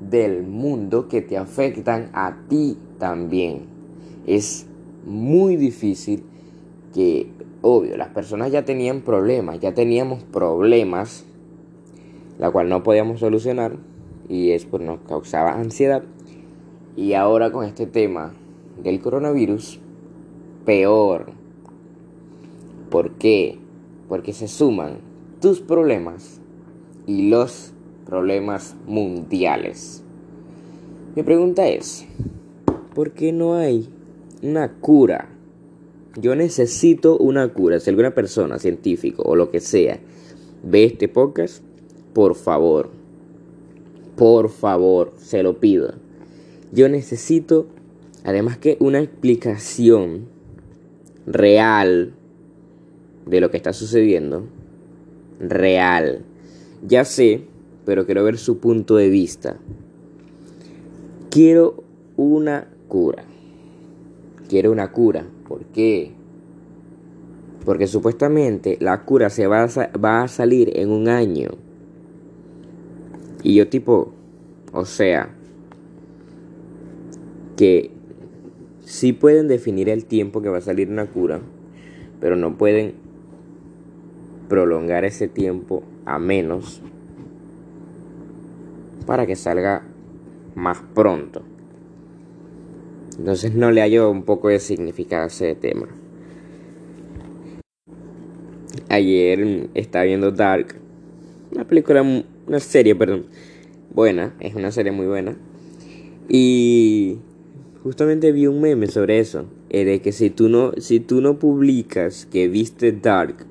del 0.00 0.42
mundo 0.42 1.08
que 1.08 1.22
te 1.22 1.36
afectan 1.36 2.10
a 2.12 2.36
ti 2.48 2.78
también. 2.98 3.66
Es 4.26 4.66
muy 5.04 5.56
difícil 5.56 6.24
que, 6.94 7.30
obvio, 7.62 7.96
las 7.96 8.08
personas 8.08 8.52
ya 8.52 8.64
tenían 8.64 9.00
problemas, 9.00 9.60
ya 9.60 9.74
teníamos 9.74 10.22
problemas, 10.24 11.24
la 12.38 12.50
cual 12.50 12.68
no 12.68 12.82
podíamos 12.82 13.20
solucionar 13.20 13.76
y 14.28 14.50
es 14.50 14.64
por 14.64 14.80
nos 14.80 15.00
causaba 15.00 15.54
ansiedad. 15.54 16.02
Y 16.96 17.12
ahora 17.12 17.52
con 17.52 17.66
este 17.66 17.86
tema 17.86 18.32
del 18.82 19.00
coronavirus, 19.00 19.78
peor. 20.64 21.26
¿Por 22.88 23.12
qué? 23.12 23.58
Porque 24.08 24.32
se 24.32 24.48
suman 24.48 24.98
tus 25.42 25.60
problemas 25.60 26.40
y 27.06 27.28
los 27.28 27.74
problemas 28.06 28.76
mundiales. 28.86 30.02
Mi 31.14 31.22
pregunta 31.22 31.68
es, 31.68 32.06
¿por 32.94 33.10
qué 33.10 33.30
no 33.30 33.56
hay 33.56 33.90
una 34.42 34.72
cura? 34.72 35.28
Yo 36.18 36.34
necesito 36.34 37.18
una 37.18 37.52
cura. 37.52 37.78
Si 37.78 37.90
alguna 37.90 38.14
persona, 38.14 38.58
científico 38.58 39.22
o 39.26 39.36
lo 39.36 39.50
que 39.50 39.60
sea, 39.60 39.98
ve 40.62 40.84
este 40.84 41.08
podcast, 41.08 41.62
por 42.14 42.36
favor, 42.36 42.88
por 44.16 44.48
favor, 44.48 45.12
se 45.18 45.42
lo 45.42 45.60
pido. 45.60 46.05
Yo 46.72 46.88
necesito, 46.88 47.66
además 48.24 48.58
que 48.58 48.76
una 48.80 49.00
explicación 49.00 50.26
real 51.26 52.14
de 53.26 53.40
lo 53.40 53.50
que 53.50 53.56
está 53.56 53.72
sucediendo. 53.72 54.44
Real. 55.40 56.24
Ya 56.86 57.04
sé, 57.04 57.42
pero 57.84 58.06
quiero 58.06 58.24
ver 58.24 58.38
su 58.38 58.58
punto 58.58 58.96
de 58.96 59.10
vista. 59.10 59.56
Quiero 61.30 61.84
una 62.16 62.68
cura. 62.88 63.24
Quiero 64.48 64.72
una 64.72 64.92
cura. 64.92 65.26
¿Por 65.46 65.64
qué? 65.66 66.12
Porque 67.64 67.86
supuestamente 67.86 68.78
la 68.80 69.04
cura 69.04 69.28
se 69.28 69.46
va 69.46 69.64
a, 69.64 70.28
salir 70.28 70.70
en 70.76 70.90
un 70.90 71.08
año. 71.08 71.50
Y 73.42 73.54
yo 73.54 73.68
tipo, 73.68 74.12
o 74.72 74.84
sea, 74.84 75.35
que 77.56 77.90
sí 78.84 79.12
pueden 79.12 79.48
definir 79.48 79.88
el 79.88 80.04
tiempo 80.04 80.42
que 80.42 80.48
va 80.48 80.58
a 80.58 80.62
salir 80.62 80.88
una 80.88 81.06
cura, 81.06 81.40
pero 82.20 82.36
no 82.36 82.56
pueden 82.56 82.94
prolongar 84.48 85.04
ese 85.04 85.28
tiempo 85.28 85.82
a 86.04 86.18
menos 86.18 86.80
para 89.06 89.26
que 89.26 89.36
salga 89.36 89.82
más 90.54 90.82
pronto. 90.94 91.42
Entonces 93.18 93.54
no 93.54 93.70
le 93.70 93.80
hallo 93.80 94.10
un 94.10 94.24
poco 94.24 94.48
de 94.48 94.60
significado 94.60 95.24
a 95.24 95.26
ese 95.26 95.54
tema. 95.54 95.88
Ayer 98.88 99.70
estaba 99.74 100.04
viendo 100.04 100.30
Dark, 100.30 100.76
una 101.52 101.64
película 101.64 102.02
una 102.02 102.60
serie, 102.60 102.94
perdón, 102.94 103.26
buena, 103.92 104.34
es 104.40 104.54
una 104.54 104.70
serie 104.70 104.92
muy 104.92 105.06
buena. 105.06 105.36
Y 106.28 107.18
justamente 107.86 108.32
vi 108.32 108.48
un 108.48 108.60
meme 108.60 108.88
sobre 108.88 109.20
eso, 109.20 109.44
eh, 109.70 109.84
de 109.84 110.02
que 110.02 110.10
si 110.10 110.28
tú 110.28 110.48
no 110.48 110.72
si 110.78 110.98
tú 110.98 111.20
no 111.20 111.38
publicas 111.38 112.26
que 112.26 112.48
viste 112.48 112.90
Dark, 112.90 113.46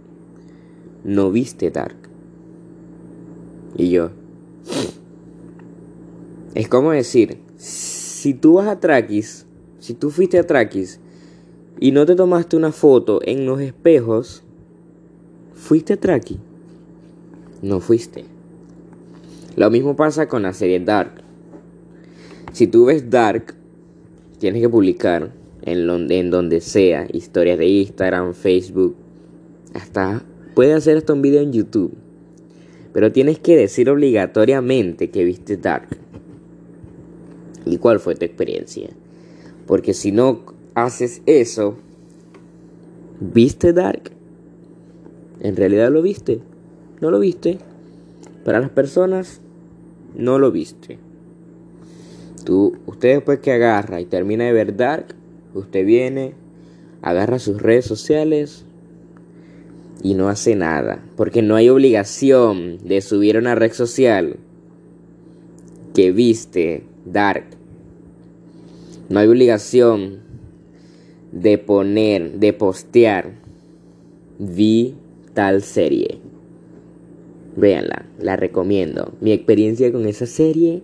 no 1.06 1.32
viste 1.32 1.72
Dark. 1.72 1.96
Y 3.78 3.92
yo 3.92 4.12
es 6.54 6.68
como 6.68 6.92
decir, 6.92 7.38
si 7.56 8.34
tú 8.34 8.56
vas 8.56 8.68
a 8.68 8.78
Trakis, 8.78 9.46
si 9.80 9.94
tú 9.94 10.10
fuiste 10.10 10.38
a 10.38 10.46
Trakis 10.46 11.00
y 11.80 11.94
no 11.94 12.06
te 12.06 12.16
tomaste 12.16 12.58
una 12.58 12.74
foto 12.74 13.22
en 13.24 13.46
los 13.46 13.62
espejos, 13.62 14.44
¿fuiste 15.54 15.94
a 15.94 15.98
Traki? 15.98 16.42
No 17.62 17.80
fuiste. 17.80 18.26
Lo 19.56 19.72
mismo 19.72 19.96
pasa 19.96 20.28
con 20.28 20.42
la 20.42 20.52
serie 20.52 20.82
Dark. 20.82 21.24
Si 22.52 22.68
tú 22.68 22.84
ves 22.84 23.10
Dark, 23.10 23.56
tienes 24.46 24.62
que 24.62 24.70
publicar 24.70 25.32
en, 25.64 25.88
donde, 25.88 26.20
en 26.20 26.30
donde 26.30 26.62
sea, 26.62 27.08
historias 27.12 27.58
de 27.58 27.66
Instagram, 27.66 28.36
Facebook, 28.36 28.96
hasta 29.74 30.22
puede 30.54 30.74
hacer 30.74 30.98
hasta 30.98 31.14
un 31.14 31.24
video 31.24 31.42
en 31.42 31.52
YouTube. 31.52 31.92
Pero 32.94 33.12
tienes 33.12 33.40
que 33.40 33.58
decir 33.58 33.90
obligatoriamente 33.90 35.10
que 35.10 35.24
viste 35.24 35.58
Dark. 35.58 35.88
¿Y 37.66 37.78
cuál 37.78 38.00
fue 38.00 38.14
tu 38.14 38.24
experiencia? 38.24 38.92
Porque 39.66 39.96
si 39.96 40.12
no 40.12 40.42
haces 40.76 41.24
eso, 41.26 41.78
¿viste 43.20 43.74
Dark? 43.74 44.12
¿En 45.40 45.56
realidad 45.56 45.90
lo 45.90 46.04
viste? 46.04 46.40
¿No 47.02 47.10
lo 47.10 47.18
viste? 47.18 47.58
Para 48.44 48.60
las 48.60 48.70
personas 48.70 49.42
no 50.16 50.38
lo 50.38 50.52
viste. 50.52 51.00
Tú, 52.46 52.78
usted 52.86 53.16
después 53.16 53.40
que 53.40 53.52
agarra 53.52 54.00
y 54.00 54.06
termina 54.06 54.46
de 54.46 54.54
ver 54.54 54.78
Dark, 54.78 55.16
usted 55.56 55.86
viene, 55.86 56.36
agarra 57.02 57.40
sus 57.40 57.62
redes 57.62 57.86
sociales 57.86 58.66
y 60.04 60.14
no 60.14 60.30
hace 60.30 60.56
nada. 60.56 61.04
Porque 61.18 61.42
no 61.42 61.56
hay 61.56 61.70
obligación 61.70 62.78
de 62.84 63.02
subir 63.02 63.36
a 63.36 63.40
una 63.40 63.56
red 63.56 63.74
social 63.74 64.38
que 65.96 66.12
viste 66.12 66.84
Dark. 67.06 67.46
No 69.10 69.20
hay 69.20 69.28
obligación 69.28 70.20
de 71.32 71.58
poner, 71.58 72.34
de 72.40 72.54
postear, 72.54 73.32
vi 74.38 74.96
tal 75.34 75.64
serie. 75.64 76.20
Véanla, 77.56 78.06
la 78.20 78.36
recomiendo. 78.36 79.14
Mi 79.20 79.32
experiencia 79.32 79.92
con 79.92 80.06
esa 80.06 80.28
serie, 80.28 80.84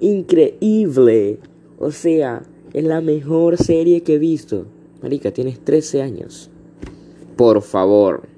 increíble. 0.00 1.38
O 1.78 1.90
sea, 1.90 2.42
es 2.72 2.84
la 2.84 3.00
mejor 3.00 3.56
serie 3.56 4.02
que 4.02 4.14
he 4.14 4.18
visto. 4.18 4.66
Marica, 5.02 5.30
tienes 5.30 5.60
13 5.60 6.02
años. 6.02 6.50
Por 7.36 7.62
favor, 7.62 8.28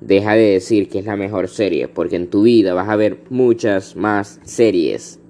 deja 0.00 0.34
de 0.34 0.52
decir 0.52 0.88
que 0.88 0.98
es 0.98 1.06
la 1.06 1.16
mejor 1.16 1.48
serie, 1.48 1.88
porque 1.88 2.16
en 2.16 2.28
tu 2.28 2.42
vida 2.42 2.74
vas 2.74 2.88
a 2.88 2.96
ver 2.96 3.18
muchas 3.30 3.96
más 3.96 4.40
series. 4.44 5.20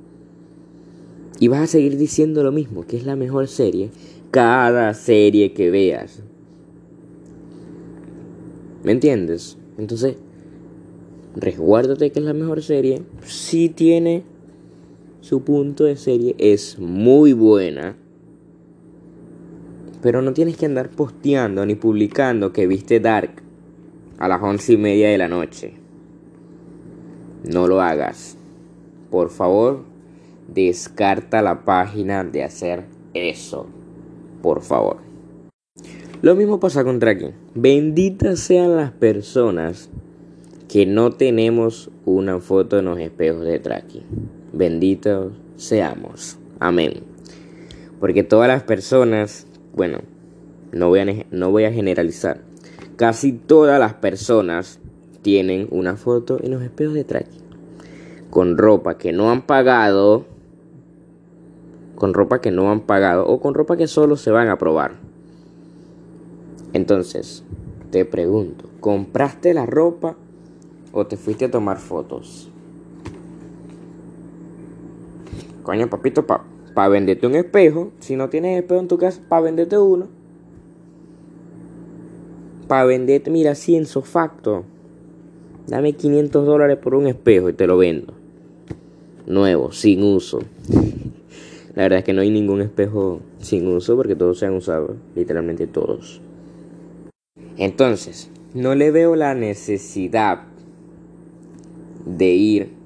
Y 1.40 1.48
vas 1.48 1.60
a 1.60 1.66
seguir 1.66 1.96
diciendo 1.96 2.42
lo 2.42 2.52
mismo, 2.52 2.86
que 2.86 2.96
es 2.96 3.04
la 3.04 3.16
mejor 3.16 3.48
serie, 3.48 3.90
cada 4.30 4.94
serie 4.94 5.52
que 5.52 5.70
veas. 5.70 6.22
¿Me 8.82 8.92
entiendes? 8.92 9.58
Entonces, 9.78 10.16
resguárdate 11.36 12.12
que 12.12 12.20
es 12.20 12.24
la 12.24 12.34
mejor 12.34 12.62
serie. 12.62 13.02
Si 13.24 13.68
tiene 13.68 14.22
su 15.24 15.42
punto 15.42 15.84
de 15.84 15.96
serie, 15.96 16.34
es 16.36 16.78
muy 16.78 17.32
buena. 17.32 17.96
Pero 20.02 20.20
no 20.20 20.34
tienes 20.34 20.58
que 20.58 20.66
andar 20.66 20.90
posteando 20.90 21.64
ni 21.64 21.76
publicando 21.76 22.52
que 22.52 22.66
viste 22.66 23.00
Dark 23.00 23.42
a 24.18 24.28
las 24.28 24.42
once 24.42 24.74
y 24.74 24.76
media 24.76 25.08
de 25.08 25.16
la 25.16 25.28
noche. 25.28 25.76
No 27.50 27.66
lo 27.66 27.80
hagas. 27.80 28.36
Por 29.10 29.30
favor, 29.30 29.84
descarta 30.52 31.40
la 31.40 31.64
página 31.64 32.22
de 32.22 32.44
hacer 32.44 32.84
eso. 33.14 33.66
Por 34.42 34.60
favor. 34.60 34.98
Lo 36.20 36.34
mismo 36.34 36.60
pasa 36.60 36.84
con 36.84 36.98
tracking. 36.98 37.32
Benditas 37.54 38.40
sean 38.40 38.76
las 38.76 38.92
personas 38.92 39.88
que 40.68 40.84
no 40.84 41.12
tenemos 41.12 41.90
una 42.04 42.40
foto 42.40 42.78
en 42.78 42.84
los 42.84 42.98
espejos 42.98 43.46
de 43.46 43.58
tracking. 43.58 44.33
Benditos 44.54 45.32
seamos. 45.56 46.38
Amén. 46.60 47.02
Porque 47.98 48.22
todas 48.22 48.46
las 48.46 48.62
personas, 48.62 49.48
bueno, 49.74 49.98
no 50.70 50.90
voy 50.90 51.00
a, 51.00 51.26
no 51.32 51.50
voy 51.50 51.64
a 51.64 51.72
generalizar. 51.72 52.40
Casi 52.94 53.32
todas 53.32 53.80
las 53.80 53.94
personas 53.94 54.78
tienen 55.22 55.66
una 55.72 55.96
foto 55.96 56.38
en 56.40 56.52
los 56.52 56.62
espejos 56.62 56.94
de 56.94 57.02
tracking. 57.02 57.42
Con 58.30 58.56
ropa 58.56 58.96
que 58.96 59.12
no 59.12 59.32
han 59.32 59.42
pagado. 59.42 60.24
Con 61.96 62.14
ropa 62.14 62.40
que 62.40 62.52
no 62.52 62.70
han 62.70 62.82
pagado. 62.82 63.26
O 63.26 63.40
con 63.40 63.54
ropa 63.54 63.76
que 63.76 63.88
solo 63.88 64.16
se 64.16 64.30
van 64.30 64.50
a 64.50 64.58
probar. 64.58 64.92
Entonces, 66.72 67.42
te 67.90 68.04
pregunto, 68.04 68.66
¿compraste 68.78 69.52
la 69.52 69.66
ropa 69.66 70.16
o 70.92 71.08
te 71.08 71.16
fuiste 71.16 71.46
a 71.46 71.50
tomar 71.50 71.78
fotos? 71.78 72.52
Coño, 75.64 75.88
papito, 75.88 76.26
para 76.26 76.44
pa 76.74 76.88
venderte 76.88 77.26
un 77.26 77.34
espejo. 77.34 77.90
Si 77.98 78.16
no 78.16 78.28
tienes 78.28 78.60
espejo 78.60 78.80
en 78.80 78.88
tu 78.88 78.98
casa, 78.98 79.20
para 79.28 79.42
venderte 79.42 79.78
uno. 79.78 80.08
Para 82.68 82.84
venderte, 82.84 83.30
mira, 83.30 83.54
cienzo 83.54 84.02
facto. 84.02 84.64
Dame 85.66 85.94
500 85.94 86.44
dólares 86.44 86.76
por 86.76 86.94
un 86.94 87.06
espejo 87.06 87.48
y 87.48 87.54
te 87.54 87.66
lo 87.66 87.78
vendo. 87.78 88.12
Nuevo, 89.26 89.72
sin 89.72 90.02
uso. 90.02 90.40
La 91.74 91.84
verdad 91.84 92.00
es 92.00 92.04
que 92.04 92.12
no 92.12 92.20
hay 92.20 92.30
ningún 92.30 92.60
espejo 92.60 93.20
sin 93.38 93.66
uso 93.66 93.96
porque 93.96 94.14
todos 94.14 94.38
se 94.38 94.46
han 94.46 94.54
usado, 94.54 94.96
literalmente 95.16 95.66
todos. 95.66 96.20
Entonces, 97.56 98.30
no 98.52 98.74
le 98.74 98.90
veo 98.90 99.16
la 99.16 99.34
necesidad 99.34 100.42
de 102.04 102.26
ir 102.26 102.83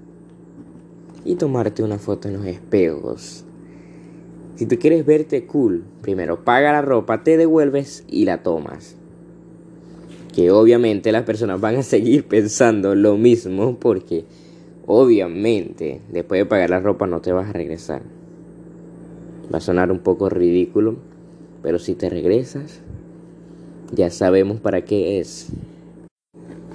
y 1.29 1.35
tomarte 1.35 1.83
una 1.83 1.99
foto 1.99 2.27
en 2.29 2.39
los 2.39 2.47
espejos. 2.47 3.45
Si 4.55 4.65
tú 4.65 4.79
quieres 4.79 5.05
verte 5.05 5.45
cool, 5.45 5.85
primero 6.01 6.43
paga 6.43 6.73
la 6.73 6.81
ropa, 6.81 7.23
te 7.23 7.37
devuelves 7.37 8.03
y 8.09 8.25
la 8.25 8.43
tomas. 8.43 8.97
Que 10.35 10.51
obviamente 10.51 11.13
las 11.13 11.25
personas 11.25 11.61
van 11.61 11.77
a 11.77 11.83
seguir 11.83 12.27
pensando 12.29 12.95
lo 12.95 13.19
mismo 13.19 13.77
porque 13.79 14.25
obviamente 14.87 16.01
después 16.11 16.41
de 16.41 16.47
pagar 16.47 16.71
la 16.71 16.81
ropa 16.81 17.07
no 17.07 17.21
te 17.21 17.31
vas 17.31 17.51
a 17.51 17.53
regresar. 17.53 18.01
Va 19.53 19.59
a 19.59 19.61
sonar 19.61 19.93
un 19.93 19.99
poco 19.99 20.31
ridículo, 20.31 20.97
pero 21.63 21.79
si 21.79 21.95
te 21.95 22.09
regresas, 22.09 22.81
ya 23.93 24.09
sabemos 24.09 24.61
para 24.61 24.83
qué 24.87 25.21
es. 25.21 25.49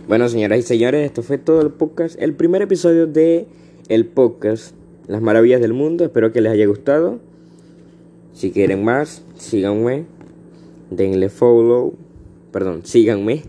Bueno, 0.07 0.29
señoras 0.29 0.59
y 0.59 0.61
señores, 0.61 1.07
esto 1.07 1.23
fue 1.23 1.39
todo 1.39 1.61
el 1.61 1.71
podcast, 1.71 2.21
el 2.21 2.35
primer 2.35 2.61
episodio 2.61 3.07
de 3.07 3.47
el 3.89 4.05
podcast 4.05 4.75
Las 5.07 5.21
Maravillas 5.21 5.61
del 5.61 5.73
Mundo. 5.73 6.03
Espero 6.03 6.31
que 6.31 6.41
les 6.41 6.51
haya 6.51 6.65
gustado. 6.65 7.19
Si 8.33 8.51
quieren 8.51 8.83
más, 8.83 9.23
síganme, 9.35 10.05
denle 10.89 11.29
follow, 11.29 11.93
perdón, 12.51 12.81
síganme, 12.83 13.43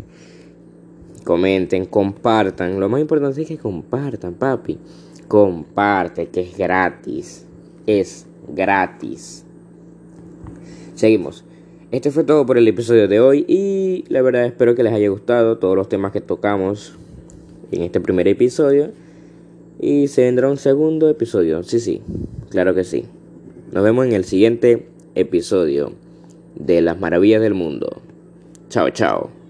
comenten, 1.24 1.86
compartan. 1.86 2.78
Lo 2.80 2.88
más 2.88 3.00
importante 3.00 3.42
es 3.42 3.48
que 3.48 3.58
compartan, 3.58 4.34
papi. 4.34 4.78
Comparte, 5.28 6.26
que 6.28 6.42
es 6.42 6.56
gratis. 6.56 7.46
Es 7.86 8.26
gratis. 8.48 9.44
Seguimos. 10.94 11.44
Este 11.90 12.10
fue 12.10 12.24
todo 12.24 12.44
por 12.44 12.58
el 12.58 12.66
episodio 12.66 13.08
de 13.08 13.20
hoy 13.20 13.44
y 13.46 14.04
la 14.08 14.20
verdad 14.20 14.44
espero 14.44 14.74
que 14.74 14.82
les 14.82 14.92
haya 14.92 15.08
gustado 15.08 15.58
todos 15.58 15.76
los 15.76 15.88
temas 15.88 16.12
que 16.12 16.20
tocamos 16.20 16.96
en 17.70 17.82
este 17.82 18.00
primer 18.00 18.26
episodio. 18.26 18.90
Y 19.80 20.08
se 20.08 20.22
vendrá 20.22 20.48
un 20.48 20.56
segundo 20.56 21.08
episodio. 21.08 21.62
Sí, 21.62 21.80
sí, 21.80 22.00
claro 22.50 22.74
que 22.74 22.84
sí. 22.84 23.04
Nos 23.72 23.82
vemos 23.82 24.06
en 24.06 24.12
el 24.12 24.24
siguiente 24.24 24.86
episodio 25.14 25.92
de 26.54 26.80
Las 26.80 27.00
Maravillas 27.00 27.42
del 27.42 27.54
Mundo. 27.54 28.00
Chao, 28.68 28.90
chao. 28.90 29.43